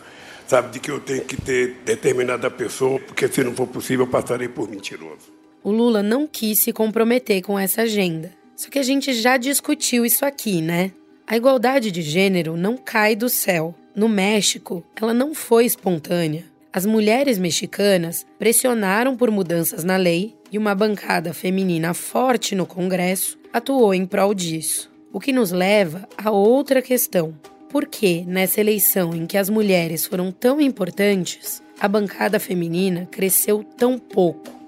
sabe, 0.46 0.70
de 0.70 0.80
que 0.80 0.90
eu 0.90 1.00
tenho 1.00 1.24
que 1.24 1.36
ter 1.36 1.76
determinada 1.84 2.50
pessoa, 2.50 2.98
porque 2.98 3.28
se 3.28 3.44
não 3.44 3.54
for 3.54 3.66
possível, 3.66 4.06
eu 4.06 4.10
passarei 4.10 4.48
por 4.48 4.68
mentiroso. 4.68 5.32
O 5.62 5.70
Lula 5.70 6.02
não 6.02 6.26
quis 6.26 6.58
se 6.60 6.72
comprometer 6.72 7.42
com 7.42 7.58
essa 7.58 7.82
agenda. 7.82 8.32
Só 8.56 8.68
que 8.68 8.78
a 8.78 8.82
gente 8.82 9.12
já 9.12 9.36
discutiu 9.36 10.04
isso 10.04 10.24
aqui, 10.24 10.60
né? 10.60 10.92
A 11.26 11.36
igualdade 11.36 11.90
de 11.90 12.02
gênero 12.02 12.56
não 12.56 12.76
cai 12.76 13.14
do 13.14 13.28
céu. 13.28 13.74
No 13.94 14.08
México, 14.08 14.84
ela 14.94 15.12
não 15.12 15.34
foi 15.34 15.64
espontânea. 15.64 16.44
As 16.72 16.86
mulheres 16.86 17.38
mexicanas 17.38 18.24
pressionaram 18.38 19.16
por 19.16 19.30
mudanças 19.30 19.82
na 19.82 19.96
lei 19.96 20.36
e 20.52 20.56
uma 20.56 20.74
bancada 20.74 21.34
feminina 21.34 21.92
forte 21.92 22.54
no 22.54 22.64
Congresso 22.64 23.36
atuou 23.52 23.92
em 23.92 24.06
prol 24.06 24.32
disso. 24.32 24.88
O 25.12 25.18
que 25.18 25.32
nos 25.32 25.50
leva 25.50 26.08
a 26.16 26.30
outra 26.30 26.80
questão. 26.80 27.34
Por 27.68 27.86
que, 27.86 28.24
nessa 28.24 28.60
eleição 28.60 29.12
em 29.14 29.26
que 29.26 29.36
as 29.36 29.50
mulheres 29.50 30.06
foram 30.06 30.30
tão 30.30 30.60
importantes, 30.60 31.60
a 31.80 31.88
bancada 31.88 32.38
feminina 32.38 33.08
cresceu 33.10 33.64
tão 33.76 33.98
pouco? 33.98 34.60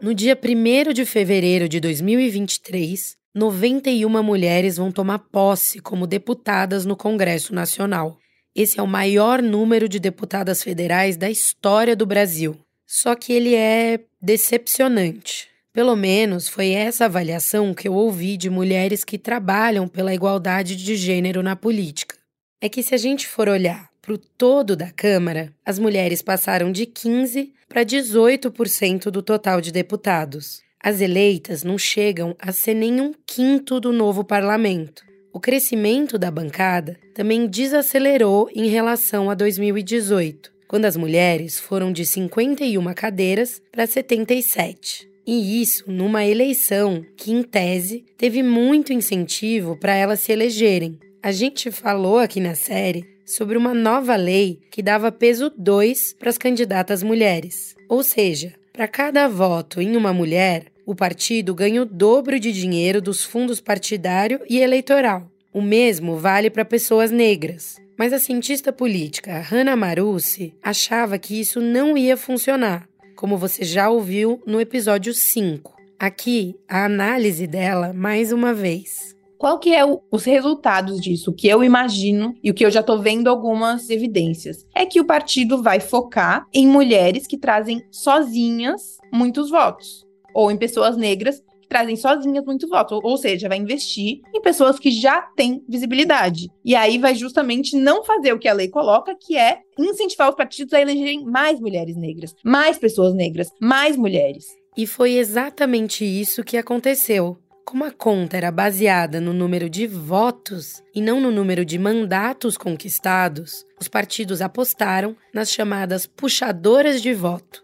No 0.00 0.14
dia 0.14 0.38
1 0.38 0.92
de 0.92 1.04
fevereiro 1.04 1.68
de 1.68 1.80
2023, 1.80 3.19
91 3.34 4.22
mulheres 4.24 4.76
vão 4.76 4.90
tomar 4.90 5.20
posse 5.20 5.78
como 5.78 6.06
deputadas 6.06 6.84
no 6.84 6.96
Congresso 6.96 7.54
Nacional. 7.54 8.18
Esse 8.54 8.80
é 8.80 8.82
o 8.82 8.88
maior 8.88 9.40
número 9.40 9.88
de 9.88 10.00
deputadas 10.00 10.64
federais 10.64 11.16
da 11.16 11.30
história 11.30 11.94
do 11.94 12.04
Brasil. 12.04 12.58
Só 12.84 13.14
que 13.14 13.32
ele 13.32 13.54
é 13.54 14.00
decepcionante. 14.20 15.48
Pelo 15.72 15.94
menos 15.94 16.48
foi 16.48 16.70
essa 16.70 17.04
avaliação 17.04 17.72
que 17.72 17.86
eu 17.86 17.94
ouvi 17.94 18.36
de 18.36 18.50
mulheres 18.50 19.04
que 19.04 19.16
trabalham 19.16 19.86
pela 19.86 20.12
igualdade 20.12 20.74
de 20.74 20.96
gênero 20.96 21.40
na 21.40 21.54
política. 21.54 22.16
É 22.60 22.68
que 22.68 22.82
se 22.82 22.96
a 22.96 22.98
gente 22.98 23.28
for 23.28 23.48
olhar 23.48 23.88
para 24.02 24.12
o 24.12 24.18
todo 24.18 24.74
da 24.74 24.90
Câmara, 24.90 25.54
as 25.64 25.78
mulheres 25.78 26.20
passaram 26.20 26.72
de 26.72 26.84
15% 26.84 27.50
para 27.68 27.84
18% 27.84 29.04
do 29.10 29.22
total 29.22 29.60
de 29.60 29.70
deputados. 29.70 30.60
As 30.82 31.02
eleitas 31.02 31.62
não 31.62 31.76
chegam 31.76 32.34
a 32.38 32.52
ser 32.52 32.72
nem 32.72 33.02
um 33.02 33.12
quinto 33.26 33.78
do 33.78 33.92
novo 33.92 34.24
parlamento. 34.24 35.04
O 35.30 35.38
crescimento 35.38 36.18
da 36.18 36.30
bancada 36.30 36.98
também 37.14 37.46
desacelerou 37.46 38.48
em 38.54 38.66
relação 38.66 39.28
a 39.28 39.34
2018, 39.34 40.50
quando 40.66 40.86
as 40.86 40.96
mulheres 40.96 41.60
foram 41.60 41.92
de 41.92 42.06
51 42.06 42.94
cadeiras 42.94 43.60
para 43.70 43.86
77. 43.86 45.06
E 45.26 45.60
isso 45.60 45.84
numa 45.86 46.24
eleição 46.24 47.04
que, 47.14 47.30
em 47.30 47.42
tese, 47.42 48.04
teve 48.16 48.42
muito 48.42 48.90
incentivo 48.90 49.76
para 49.76 49.94
elas 49.94 50.20
se 50.20 50.32
elegerem. 50.32 50.98
A 51.22 51.30
gente 51.30 51.70
falou 51.70 52.18
aqui 52.18 52.40
na 52.40 52.54
série 52.54 53.04
sobre 53.26 53.58
uma 53.58 53.74
nova 53.74 54.16
lei 54.16 54.58
que 54.70 54.82
dava 54.82 55.12
peso 55.12 55.52
2 55.56 56.14
para 56.18 56.30
as 56.30 56.38
candidatas 56.38 57.02
mulheres. 57.02 57.76
Ou 57.86 58.02
seja, 58.02 58.54
para 58.72 58.88
cada 58.88 59.28
voto 59.28 59.80
em 59.80 59.96
uma 59.96 60.12
mulher, 60.12 60.66
o 60.86 60.94
partido 60.94 61.54
ganha 61.54 61.82
o 61.82 61.84
dobro 61.84 62.38
de 62.38 62.52
dinheiro 62.52 63.00
dos 63.00 63.24
fundos 63.24 63.60
partidário 63.60 64.40
e 64.48 64.58
eleitoral. 64.58 65.30
O 65.52 65.60
mesmo 65.60 66.16
vale 66.16 66.48
para 66.50 66.64
pessoas 66.64 67.10
negras. 67.10 67.80
Mas 67.98 68.12
a 68.12 68.18
cientista 68.18 68.72
política 68.72 69.40
Hannah 69.40 69.76
Marucci 69.76 70.54
achava 70.62 71.18
que 71.18 71.38
isso 71.38 71.60
não 71.60 71.98
ia 71.98 72.16
funcionar, 72.16 72.88
como 73.14 73.36
você 73.36 73.62
já 73.62 73.90
ouviu 73.90 74.42
no 74.46 74.60
episódio 74.60 75.12
5. 75.12 75.76
Aqui, 75.98 76.56
a 76.66 76.86
análise 76.86 77.46
dela 77.46 77.92
mais 77.92 78.32
uma 78.32 78.54
vez. 78.54 79.14
Qual 79.40 79.58
que 79.58 79.74
é 79.74 79.82
o, 79.82 80.02
os 80.10 80.24
resultados 80.24 81.00
disso? 81.00 81.30
O 81.30 81.34
que 81.34 81.48
eu 81.48 81.64
imagino 81.64 82.34
e 82.44 82.50
o 82.50 82.54
que 82.54 82.62
eu 82.62 82.70
já 82.70 82.80
estou 82.80 82.98
vendo 82.98 83.26
algumas 83.26 83.88
evidências 83.88 84.66
é 84.74 84.84
que 84.84 85.00
o 85.00 85.04
partido 85.06 85.62
vai 85.62 85.80
focar 85.80 86.46
em 86.52 86.66
mulheres 86.66 87.26
que 87.26 87.38
trazem 87.38 87.82
sozinhas 87.90 88.98
muitos 89.10 89.48
votos 89.48 90.06
ou 90.34 90.50
em 90.50 90.58
pessoas 90.58 90.94
negras 90.94 91.42
que 91.58 91.68
trazem 91.70 91.96
sozinhas 91.96 92.44
muitos 92.44 92.68
votos, 92.68 92.92
ou, 92.92 93.12
ou 93.12 93.16
seja, 93.16 93.48
vai 93.48 93.56
investir 93.56 94.20
em 94.34 94.42
pessoas 94.42 94.78
que 94.78 94.90
já 94.90 95.22
têm 95.34 95.64
visibilidade. 95.66 96.50
E 96.62 96.76
aí 96.76 96.98
vai 96.98 97.14
justamente 97.14 97.74
não 97.74 98.04
fazer 98.04 98.34
o 98.34 98.38
que 98.38 98.46
a 98.46 98.52
lei 98.52 98.68
coloca, 98.68 99.16
que 99.18 99.38
é 99.38 99.60
incentivar 99.78 100.28
os 100.28 100.36
partidos 100.36 100.74
a 100.74 100.82
elegerem 100.82 101.24
mais 101.24 101.58
mulheres 101.58 101.96
negras, 101.96 102.34
mais 102.44 102.76
pessoas 102.76 103.14
negras, 103.14 103.48
mais 103.58 103.96
mulheres. 103.96 104.48
E 104.76 104.86
foi 104.86 105.14
exatamente 105.14 106.04
isso 106.04 106.44
que 106.44 106.58
aconteceu. 106.58 107.38
Como 107.64 107.84
a 107.84 107.90
conta 107.90 108.36
era 108.36 108.50
baseada 108.50 109.20
no 109.20 109.32
número 109.32 109.70
de 109.70 109.86
votos 109.86 110.82
e 110.94 111.00
não 111.00 111.20
no 111.20 111.30
número 111.30 111.64
de 111.64 111.78
mandatos 111.78 112.56
conquistados, 112.56 113.64
os 113.80 113.86
partidos 113.86 114.42
apostaram 114.42 115.16
nas 115.32 115.50
chamadas 115.50 116.06
puxadoras 116.06 117.00
de 117.00 117.14
voto. 117.14 117.62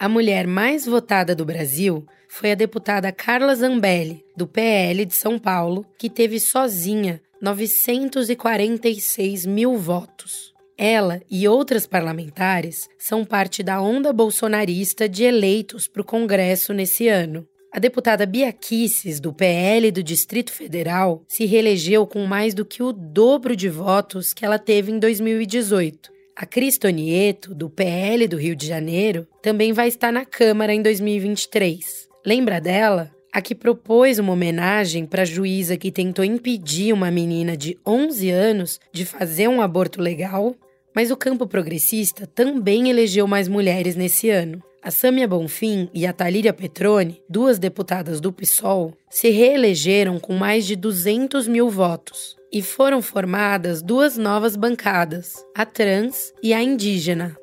A 0.00 0.08
mulher 0.08 0.46
mais 0.46 0.86
votada 0.86 1.34
do 1.34 1.44
Brasil 1.44 2.06
foi 2.28 2.52
a 2.52 2.54
deputada 2.54 3.12
Carla 3.12 3.54
Zambelli, 3.54 4.24
do 4.36 4.46
PL 4.46 5.04
de 5.04 5.14
São 5.14 5.38
Paulo, 5.38 5.84
que 5.98 6.08
teve 6.08 6.40
sozinha 6.40 7.20
946 7.40 9.44
mil 9.44 9.76
votos. 9.76 10.52
Ela 10.78 11.20
e 11.30 11.46
outras 11.46 11.86
parlamentares 11.86 12.88
são 12.98 13.24
parte 13.24 13.62
da 13.62 13.80
onda 13.80 14.12
bolsonarista 14.12 15.08
de 15.08 15.24
eleitos 15.24 15.86
para 15.86 16.02
o 16.02 16.04
Congresso 16.04 16.72
nesse 16.72 17.08
ano. 17.08 17.46
A 17.74 17.78
deputada 17.78 18.26
Bia 18.26 18.52
Kicis, 18.52 19.18
do 19.18 19.32
PL 19.32 19.90
do 19.90 20.02
Distrito 20.02 20.52
Federal, 20.52 21.24
se 21.26 21.46
reelegeu 21.46 22.06
com 22.06 22.26
mais 22.26 22.52
do 22.52 22.66
que 22.66 22.82
o 22.82 22.92
dobro 22.92 23.56
de 23.56 23.70
votos 23.70 24.34
que 24.34 24.44
ela 24.44 24.58
teve 24.58 24.92
em 24.92 24.98
2018. 24.98 26.12
A 26.36 26.44
Cris 26.44 26.76
Tonieto, 26.76 27.54
do 27.54 27.70
PL 27.70 28.28
do 28.28 28.36
Rio 28.36 28.54
de 28.54 28.66
Janeiro, 28.66 29.26
também 29.40 29.72
vai 29.72 29.88
estar 29.88 30.12
na 30.12 30.26
Câmara 30.26 30.74
em 30.74 30.82
2023. 30.82 32.08
Lembra 32.26 32.60
dela? 32.60 33.10
A 33.32 33.40
que 33.40 33.54
propôs 33.54 34.18
uma 34.18 34.34
homenagem 34.34 35.06
para 35.06 35.22
a 35.22 35.24
juíza 35.24 35.78
que 35.78 35.90
tentou 35.90 36.26
impedir 36.26 36.92
uma 36.92 37.10
menina 37.10 37.56
de 37.56 37.78
11 37.86 38.28
anos 38.28 38.80
de 38.92 39.06
fazer 39.06 39.48
um 39.48 39.62
aborto 39.62 39.98
legal? 39.98 40.54
Mas 40.94 41.10
o 41.10 41.16
campo 41.16 41.46
progressista 41.46 42.26
também 42.26 42.90
elegeu 42.90 43.26
mais 43.26 43.48
mulheres 43.48 43.96
nesse 43.96 44.28
ano. 44.28 44.62
A 44.84 44.90
Sâmia 44.90 45.28
Bonfim 45.28 45.88
e 45.94 46.04
a 46.04 46.12
Talíria 46.12 46.52
Petrone, 46.52 47.22
duas 47.28 47.56
deputadas 47.56 48.20
do 48.20 48.32
PSOL, 48.32 48.92
se 49.08 49.30
reelegeram 49.30 50.18
com 50.18 50.34
mais 50.34 50.66
de 50.66 50.74
200 50.74 51.46
mil 51.46 51.70
votos. 51.70 52.34
E 52.52 52.60
foram 52.60 53.00
formadas 53.00 53.80
duas 53.80 54.18
novas 54.18 54.56
bancadas, 54.56 55.34
a 55.56 55.64
trans 55.64 56.32
e 56.42 56.52
a 56.52 56.60
indígena. 56.60 57.36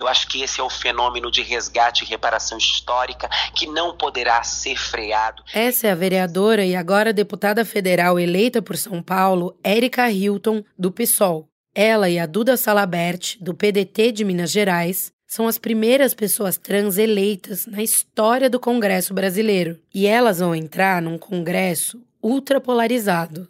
Eu 0.00 0.08
acho 0.08 0.26
que 0.26 0.42
esse 0.42 0.58
é 0.58 0.62
o 0.64 0.68
fenômeno 0.68 1.30
de 1.30 1.40
resgate 1.40 2.02
e 2.02 2.08
reparação 2.08 2.58
histórica 2.58 3.28
que 3.54 3.68
não 3.68 3.96
poderá 3.96 4.42
ser 4.42 4.76
freado. 4.76 5.44
Essa 5.54 5.86
é 5.86 5.92
a 5.92 5.94
vereadora 5.94 6.64
e 6.64 6.74
agora 6.74 7.12
deputada 7.12 7.64
federal 7.64 8.18
eleita 8.18 8.60
por 8.60 8.76
São 8.76 9.00
Paulo, 9.00 9.56
Érica 9.62 10.10
Hilton, 10.10 10.64
do 10.76 10.90
PSOL. 10.90 11.48
Ela 11.72 12.10
e 12.10 12.18
a 12.18 12.26
Duda 12.26 12.56
Salabert, 12.56 13.36
do 13.40 13.54
PDT 13.54 14.10
de 14.10 14.24
Minas 14.24 14.50
Gerais, 14.50 15.11
são 15.32 15.48
as 15.48 15.56
primeiras 15.56 16.12
pessoas 16.12 16.58
trans 16.58 16.98
eleitas 16.98 17.64
na 17.64 17.82
história 17.82 18.50
do 18.50 18.60
Congresso 18.60 19.14
brasileiro. 19.14 19.80
E 19.94 20.06
elas 20.06 20.40
vão 20.40 20.54
entrar 20.54 21.00
num 21.00 21.16
Congresso 21.16 22.02
ultrapolarizado. 22.22 23.48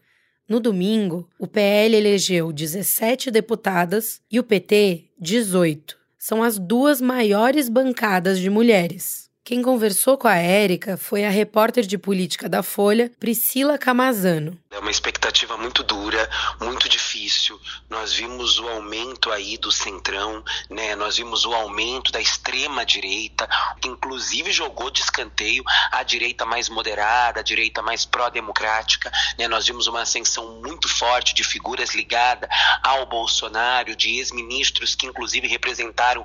No 0.48 0.60
domingo, 0.60 1.28
o 1.40 1.48
PL 1.48 1.96
elegeu 1.96 2.52
17 2.52 3.32
deputadas 3.32 4.20
e 4.30 4.38
o 4.38 4.44
PT 4.44 5.06
18. 5.18 5.98
São 6.16 6.40
as 6.40 6.56
duas 6.56 7.00
maiores 7.00 7.68
bancadas 7.68 8.38
de 8.38 8.48
mulheres. 8.48 9.21
Quem 9.44 9.60
conversou 9.60 10.16
com 10.16 10.28
a 10.28 10.36
Érica 10.36 10.96
foi 10.96 11.24
a 11.24 11.28
repórter 11.28 11.84
de 11.84 11.98
política 11.98 12.48
da 12.48 12.62
Folha, 12.62 13.10
Priscila 13.18 13.76
Camazano. 13.76 14.56
É 14.70 14.78
uma 14.78 14.90
expectativa 14.90 15.56
muito 15.56 15.82
dura, 15.82 16.30
muito 16.60 16.88
difícil. 16.88 17.60
Nós 17.90 18.12
vimos 18.12 18.60
o 18.60 18.68
aumento 18.68 19.32
aí 19.32 19.58
do 19.58 19.72
centrão, 19.72 20.44
né? 20.70 20.94
Nós 20.94 21.16
vimos 21.16 21.44
o 21.44 21.52
aumento 21.52 22.12
da 22.12 22.20
extrema 22.20 22.86
direita, 22.86 23.48
que 23.80 23.88
inclusive 23.88 24.52
jogou 24.52 24.92
de 24.92 25.00
escanteio 25.00 25.64
a 25.90 26.04
direita 26.04 26.46
mais 26.46 26.68
moderada, 26.68 27.40
a 27.40 27.42
direita 27.42 27.82
mais 27.82 28.06
pró-democrática, 28.06 29.10
né? 29.36 29.48
Nós 29.48 29.66
vimos 29.66 29.88
uma 29.88 30.02
ascensão 30.02 30.60
muito 30.62 30.88
forte 30.88 31.34
de 31.34 31.42
figuras 31.42 31.96
ligadas 31.96 32.48
ao 32.80 33.06
Bolsonaro, 33.06 33.96
de 33.96 34.18
ex-ministros 34.18 34.94
que 34.94 35.06
inclusive 35.06 35.48
representaram 35.48 36.24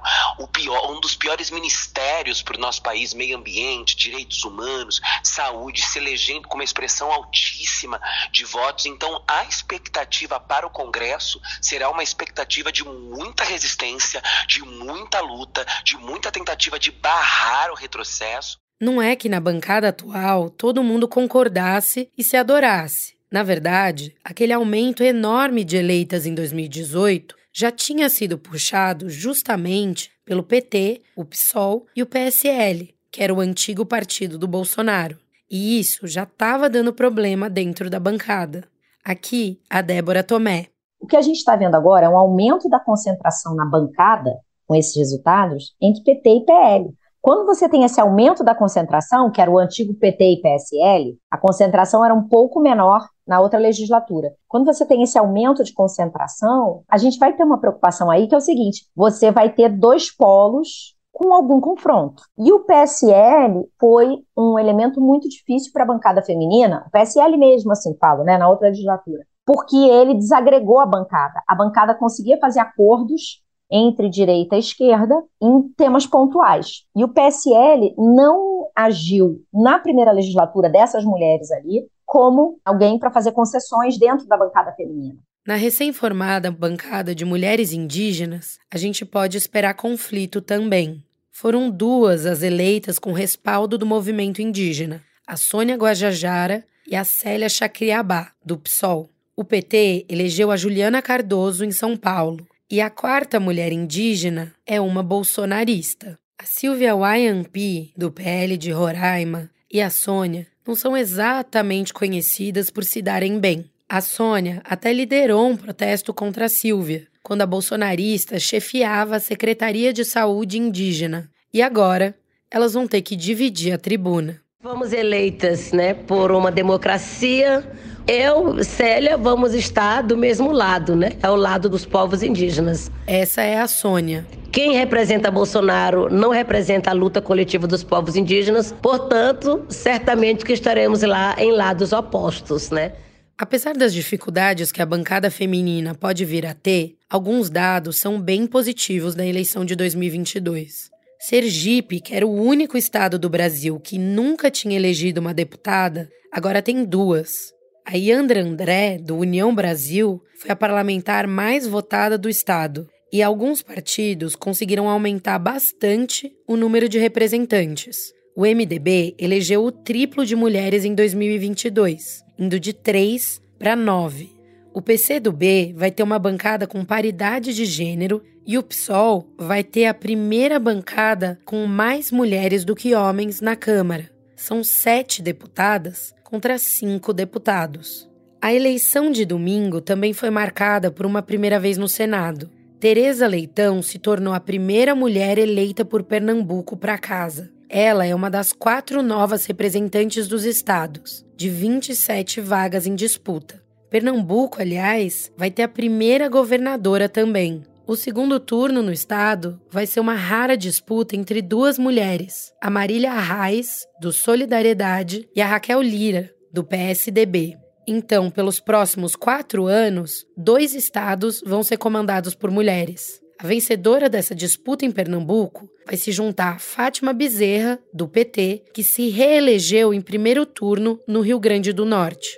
pior, 0.52 0.92
um 0.92 1.00
dos 1.00 1.16
piores 1.16 1.50
ministérios 1.50 2.44
para 2.44 2.58
o 2.58 2.60
nosso 2.60 2.82
país 2.84 3.07
meio 3.14 3.38
ambiente, 3.38 3.96
direitos 3.96 4.44
humanos, 4.44 5.02
saúde, 5.24 5.82
se 5.82 6.00
elegendo 6.00 6.48
com 6.48 6.56
uma 6.56 6.64
expressão 6.64 7.12
altíssima 7.12 8.00
de 8.32 8.46
votos. 8.46 8.86
Então, 8.86 9.24
a 9.28 9.44
expectativa 9.46 10.40
para 10.40 10.66
o 10.66 10.70
Congresso 10.70 11.40
será 11.62 11.90
uma 11.90 12.04
expectativa 12.04 12.72
de 12.72 12.84
muita 12.84 13.44
resistência, 13.44 14.22
de 14.48 14.62
muita 14.62 15.20
luta, 15.20 15.66
de 15.84 15.98
muita 15.98 16.32
tentativa 16.32 16.80
de 16.80 16.92
barrar 16.92 17.72
o 17.72 17.76
retrocesso. 17.76 18.58
Não 18.80 19.02
é 19.02 19.16
que 19.16 19.28
na 19.28 19.40
bancada 19.40 19.90
atual 19.90 20.50
todo 20.50 20.84
mundo 20.84 21.08
concordasse 21.08 22.12
e 22.18 22.24
se 22.24 22.38
adorasse. 22.38 23.18
Na 23.30 23.44
verdade, 23.44 24.16
aquele 24.24 24.54
aumento 24.54 25.04
enorme 25.04 25.64
de 25.64 25.76
eleitas 25.76 26.26
em 26.26 26.34
2018 26.34 27.36
já 27.52 27.72
tinha 27.72 28.08
sido 28.08 28.38
puxado 28.38 29.10
justamente 29.10 30.12
pelo 30.24 30.44
PT, 30.44 31.02
o 31.16 31.26
PSOL 31.26 31.88
e 31.96 32.04
o 32.04 32.06
PSL, 32.06 32.94
que 33.12 33.24
era 33.24 33.34
o 33.34 33.40
antigo 33.40 33.86
partido 33.86 34.38
do 34.38 34.48
Bolsonaro. 34.48 35.18
E 35.50 35.80
isso 35.80 36.08
já 36.08 36.24
estava 36.24 36.70
dando 36.70 36.94
problema 36.94 37.50
dentro 37.50 37.90
da 37.90 38.00
bancada. 38.00 38.66
Aqui, 39.04 39.60
a 39.70 39.82
Débora 39.82 40.24
Tomé. 40.24 40.68
O 41.00 41.08
que 41.08 41.16
a 41.16 41.22
gente 41.22 41.38
está 41.38 41.56
vendo 41.56 41.76
agora 41.76 42.08
é 42.08 42.10
um 42.10 42.18
aumento 42.18 42.68
da 42.68 42.80
concentração 42.80 43.56
na 43.56 43.66
bancada, 43.66 44.32
com 44.68 44.76
esses 44.76 44.96
resultados, 44.98 45.76
entre 45.82 46.04
PT 46.04 46.30
e 46.30 46.46
PL. 46.46 46.94
Quando 47.22 47.46
você 47.46 47.68
tem 47.68 47.84
esse 47.84 48.00
aumento 48.00 48.44
da 48.44 48.56
concentração, 48.56 49.32
que 49.32 49.42
era 49.42 49.52
o 49.52 49.58
antigo 49.58 49.94
PT 49.94 50.24
e 50.24 50.42
PSL, 50.42 51.18
a 51.30 51.38
concentração 51.38 52.04
era 52.06 52.14
um 52.14 52.28
pouco 52.28 52.60
menor 52.60 53.06
na 53.28 53.42
outra 53.42 53.60
legislatura. 53.60 54.34
Quando 54.48 54.66
você 54.66 54.86
tem 54.86 55.04
esse 55.04 55.18
aumento 55.18 55.64
de 55.64 55.74
concentração, 55.74 56.84
a 56.90 56.98
gente 56.98 57.20
vai 57.20 57.36
ter 57.36 57.44
uma 57.44 57.60
preocupação 57.60 58.10
aí 58.10 58.28
que 58.28 58.36
é 58.36 58.38
o 58.38 58.42
seguinte: 58.42 58.86
você 58.96 59.30
vai 59.32 59.54
ter 59.54 59.70
dois 59.70 60.10
polos 60.10 60.96
com 61.18 61.34
algum 61.34 61.60
confronto. 61.60 62.22
E 62.38 62.54
o 62.54 62.60
PSL 62.60 63.68
foi 63.80 64.20
um 64.38 64.60
elemento 64.60 65.02
muito 65.02 65.28
difícil 65.28 65.72
para 65.74 65.82
a 65.82 65.88
bancada 65.88 66.22
feminina, 66.22 66.86
o 66.86 66.92
PSL 66.92 67.36
mesmo, 67.38 67.72
assim 67.72 67.98
falo, 68.00 68.24
né, 68.24 68.38
na 68.38 68.48
outra 68.48 68.68
legislatura, 68.68 69.26
porque 69.44 69.76
ele 69.76 70.14
desagregou 70.14 70.80
a 70.80 70.86
bancada. 70.86 71.42
A 71.48 71.56
bancada 71.56 71.96
conseguia 71.96 72.38
fazer 72.40 72.60
acordos 72.60 73.42
entre 73.70 74.10
direita 74.10 74.56
e 74.56 74.60
esquerda 74.60 75.24
em 75.42 75.64
temas 75.76 76.06
pontuais. 76.06 76.84
E 76.96 77.04
o 77.04 77.10
PSL 77.10 77.96
não 77.98 78.68
agiu 78.76 79.42
na 79.52 79.80
primeira 79.80 80.12
legislatura 80.12 80.70
dessas 80.70 81.04
mulheres 81.04 81.52
ali 81.52 81.88
como 82.06 82.60
alguém 82.64 83.00
para 83.00 83.12
fazer 83.12 83.32
concessões 83.32 83.98
dentro 83.98 84.28
da 84.28 84.38
bancada 84.38 84.72
feminina. 84.74 85.18
Na 85.48 85.56
recém-formada 85.56 86.52
bancada 86.52 87.16
de 87.16 87.26
mulheres 87.26 87.72
indígenas, 87.72 88.60
a 88.72 88.78
gente 88.78 89.04
pode 89.04 89.36
esperar 89.36 89.74
conflito 89.74 90.42
também. 90.42 91.07
Foram 91.40 91.70
duas 91.70 92.26
as 92.26 92.42
eleitas 92.42 92.98
com 92.98 93.14
respaldo 93.14 93.78
do 93.78 93.86
movimento 93.86 94.42
indígena, 94.42 95.04
a 95.28 95.38
Sônia 95.38 95.76
Guajajara 95.76 96.66
e 96.88 96.96
a 96.96 97.04
Célia 97.04 97.48
Chacriabá, 97.48 98.32
do 98.44 98.58
PSOL. 98.58 99.08
O 99.36 99.44
PT 99.44 100.08
elegeu 100.10 100.50
a 100.50 100.58
Juliana 100.58 101.00
Cardoso 101.00 101.64
em 101.64 101.72
São 101.72 101.96
Paulo, 101.96 102.44
e 102.68 102.82
a 102.82 102.90
quarta 102.90 103.40
mulher 103.40 103.72
indígena 103.72 104.52
é 104.66 104.82
uma 104.82 105.04
bolsonarista. 105.04 106.18
A 106.40 106.44
Silvia 106.44 106.96
Wayampi, 106.96 107.94
do 107.96 108.12
PL 108.12 108.58
de 108.58 108.72
Roraima, 108.72 109.48
e 109.72 109.80
a 109.80 109.92
Sônia 109.92 110.48
não 110.66 110.74
são 110.74 110.98
exatamente 110.98 111.94
conhecidas 111.94 112.72
por 112.72 112.84
se 112.84 113.00
darem 113.00 113.40
bem. 113.40 113.70
A 113.88 114.02
Sônia 114.02 114.60
até 114.66 114.92
liderou 114.92 115.48
um 115.48 115.56
protesto 115.56 116.12
contra 116.16 116.46
a 116.46 116.50
Silvia, 116.50 117.08
quando 117.28 117.42
a 117.42 117.46
bolsonarista 117.46 118.40
chefiava 118.40 119.18
a 119.18 119.20
Secretaria 119.20 119.92
de 119.92 120.06
Saúde 120.06 120.58
Indígena. 120.58 121.30
E 121.54 121.62
agora, 121.62 122.16
elas 122.50 122.74
vão 122.74 122.88
ter 122.88 123.02
que 123.02 123.18
dividir 123.18 123.74
a 123.74 123.78
tribuna. 123.78 124.40
Fomos 124.64 124.94
eleitas 124.94 125.74
né, 125.74 125.94
por 125.94 126.32
uma 126.32 126.50
democracia 126.50 127.70
eu, 128.08 128.64
Célia, 128.64 129.18
vamos 129.18 129.54
estar 129.54 130.04
do 130.04 130.16
mesmo 130.16 130.54
lado, 130.54 130.96
né? 130.96 131.12
Ao 131.22 131.36
lado 131.36 131.68
dos 131.68 131.86
povos 131.86 132.24
indígenas. 132.24 132.90
Essa 133.06 133.42
é 133.42 133.60
a 133.60 133.68
Sônia. 133.68 134.26
Quem 134.50 134.78
representa 134.78 135.30
Bolsonaro 135.30 136.10
não 136.10 136.30
representa 136.30 136.92
a 136.92 136.94
luta 136.94 137.22
coletiva 137.22 137.68
dos 137.68 137.84
povos 137.84 138.16
indígenas, 138.16 138.74
portanto, 138.82 139.66
certamente 139.68 140.46
que 140.46 140.54
estaremos 140.54 141.02
lá 141.02 141.36
em 141.38 141.52
lados 141.52 141.92
opostos, 141.92 142.72
né? 142.72 142.94
Apesar 143.38 143.76
das 143.76 143.94
dificuldades 143.94 144.72
que 144.72 144.82
a 144.82 144.86
bancada 144.86 145.30
feminina 145.30 145.94
pode 145.94 146.24
vir 146.24 146.46
a 146.46 146.54
ter, 146.54 146.97
alguns 147.10 147.50
dados 147.50 147.98
são 147.98 148.22
bem 148.22 148.46
positivos 148.46 149.16
da 149.16 149.26
eleição 149.26 149.64
de 149.64 149.76
2022. 149.76 150.90
Sergipe, 151.20 152.00
que 152.00 152.14
era 152.14 152.28
o 152.28 152.34
único 152.34 152.78
estado 152.78 153.18
do 153.18 153.30
Brasil 153.30 153.80
que 153.80 153.98
nunca 153.98 154.52
tinha 154.52 154.76
elegido 154.76 155.20
uma 155.20 155.34
deputada, 155.34 156.10
agora 156.32 156.62
tem 156.62 156.86
duas. 156.86 157.52
A 157.86 157.96
Yandra 157.96 158.42
André, 158.42 158.98
do 158.98 159.16
União 159.18 159.54
Brasil, 159.56 160.22
foi 160.40 160.52
a 160.52 160.56
parlamentar 160.56 161.26
mais 161.26 161.66
votada 161.66 162.18
do 162.18 162.30
estado, 162.30 162.88
e 163.12 163.24
alguns 163.24 163.62
partidos 163.62 164.36
conseguiram 164.36 164.90
aumentar 164.90 165.40
bastante 165.40 166.32
o 166.48 166.58
número 166.58 166.90
de 166.90 167.00
representantes. 167.00 168.14
O 168.36 168.42
MDB 168.42 169.16
elegeu 169.18 169.64
o 169.64 169.72
triplo 169.72 170.26
de 170.26 170.36
mulheres 170.36 170.86
em 170.86 170.94
2022, 170.94 172.24
indo 172.38 172.60
de 172.60 172.74
3 172.74 173.42
para 173.58 173.76
9. 173.76 174.37
O 174.78 174.82
PCdoB 174.82 175.74
vai 175.76 175.90
ter 175.90 176.04
uma 176.04 176.20
bancada 176.20 176.68
com 176.68 176.86
paridade 176.86 177.52
de 177.52 177.66
gênero 177.66 178.22
e 178.46 178.60
o 178.60 178.62
PSOL 178.64 179.28
vai 179.36 179.64
ter 179.64 179.88
a 179.88 179.94
primeira 179.94 180.60
bancada 180.60 181.40
com 181.44 181.66
mais 181.66 182.12
mulheres 182.12 182.64
do 182.64 182.76
que 182.76 182.94
homens 182.94 183.42
na 183.42 183.56
Câmara. 183.56 184.08
São 184.36 184.64
sete 184.64 185.20
deputadas 185.20 186.14
contra 186.24 186.60
cinco 186.60 187.12
deputados. 187.12 188.08
A 188.40 188.54
eleição 188.54 189.10
de 189.10 189.26
domingo 189.26 189.82
também 189.82 190.14
foi 190.14 190.30
marcada 190.30 190.92
por 190.92 191.08
uma 191.08 191.24
primeira 191.24 191.60
vez 191.60 191.76
no 191.76 191.90
Senado. 191.90 192.48
Tereza 192.80 193.26
Leitão 193.26 193.82
se 193.82 193.98
tornou 193.98 194.32
a 194.32 194.40
primeira 194.40 194.94
mulher 194.94 195.40
eleita 195.40 195.84
por 195.84 196.04
Pernambuco 196.04 196.78
para 196.78 197.00
casa. 197.00 197.50
Ela 197.68 198.06
é 198.06 198.14
uma 198.14 198.30
das 198.30 198.54
quatro 198.54 199.02
novas 199.02 199.48
representantes 199.48 200.28
dos 200.28 200.46
estados, 200.46 201.26
de 201.36 201.50
27 201.50 202.40
vagas 202.42 202.86
em 202.86 202.94
disputa. 202.94 203.66
Pernambuco, 203.90 204.62
aliás, 204.62 205.32
vai 205.38 205.50
ter 205.50 205.64
a 205.64 205.68
primeira 205.68 206.28
governadora 206.28 207.08
também. 207.08 207.64
O 207.86 207.96
segundo 207.96 208.38
turno 208.38 208.84
no 208.84 208.92
estado 208.92 209.62
vai 209.72 209.86
ser 209.86 210.02
uma 210.02 210.14
rara 210.14 210.58
disputa 210.58 211.16
entre 211.16 211.42
duas 211.42 211.80
mulheres, 211.80 212.52
a 212.62 212.70
Marília 212.70 213.14
Arraes, 213.14 213.88
do 214.02 214.12
Solidariedade, 214.12 215.30
e 215.34 215.42
a 215.42 215.48
Raquel 215.48 215.82
Lira, 215.82 216.30
do 216.52 216.66
PSDB. 216.66 217.58
Então, 217.88 218.30
pelos 218.30 218.60
próximos 218.60 219.16
quatro 219.16 219.68
anos, 219.68 220.26
dois 220.36 220.76
estados 220.76 221.42
vão 221.46 221.64
ser 221.64 221.78
comandados 221.78 222.36
por 222.36 222.52
mulheres. 222.52 223.22
A 223.40 223.48
vencedora 223.48 224.10
dessa 224.10 224.36
disputa 224.36 224.84
em 224.84 224.92
Pernambuco 224.92 225.70
vai 225.86 225.96
se 225.96 226.12
juntar 226.12 226.56
a 226.56 226.60
Fátima 226.60 227.14
Bezerra, 227.14 227.80
do 227.94 228.06
PT, 228.06 228.64
que 228.74 228.84
se 228.84 229.08
reelegeu 229.08 229.94
em 229.94 230.02
primeiro 230.02 230.46
turno 230.46 231.00
no 231.08 231.22
Rio 231.22 231.40
Grande 231.40 231.72
do 231.72 231.86
Norte. 231.86 232.38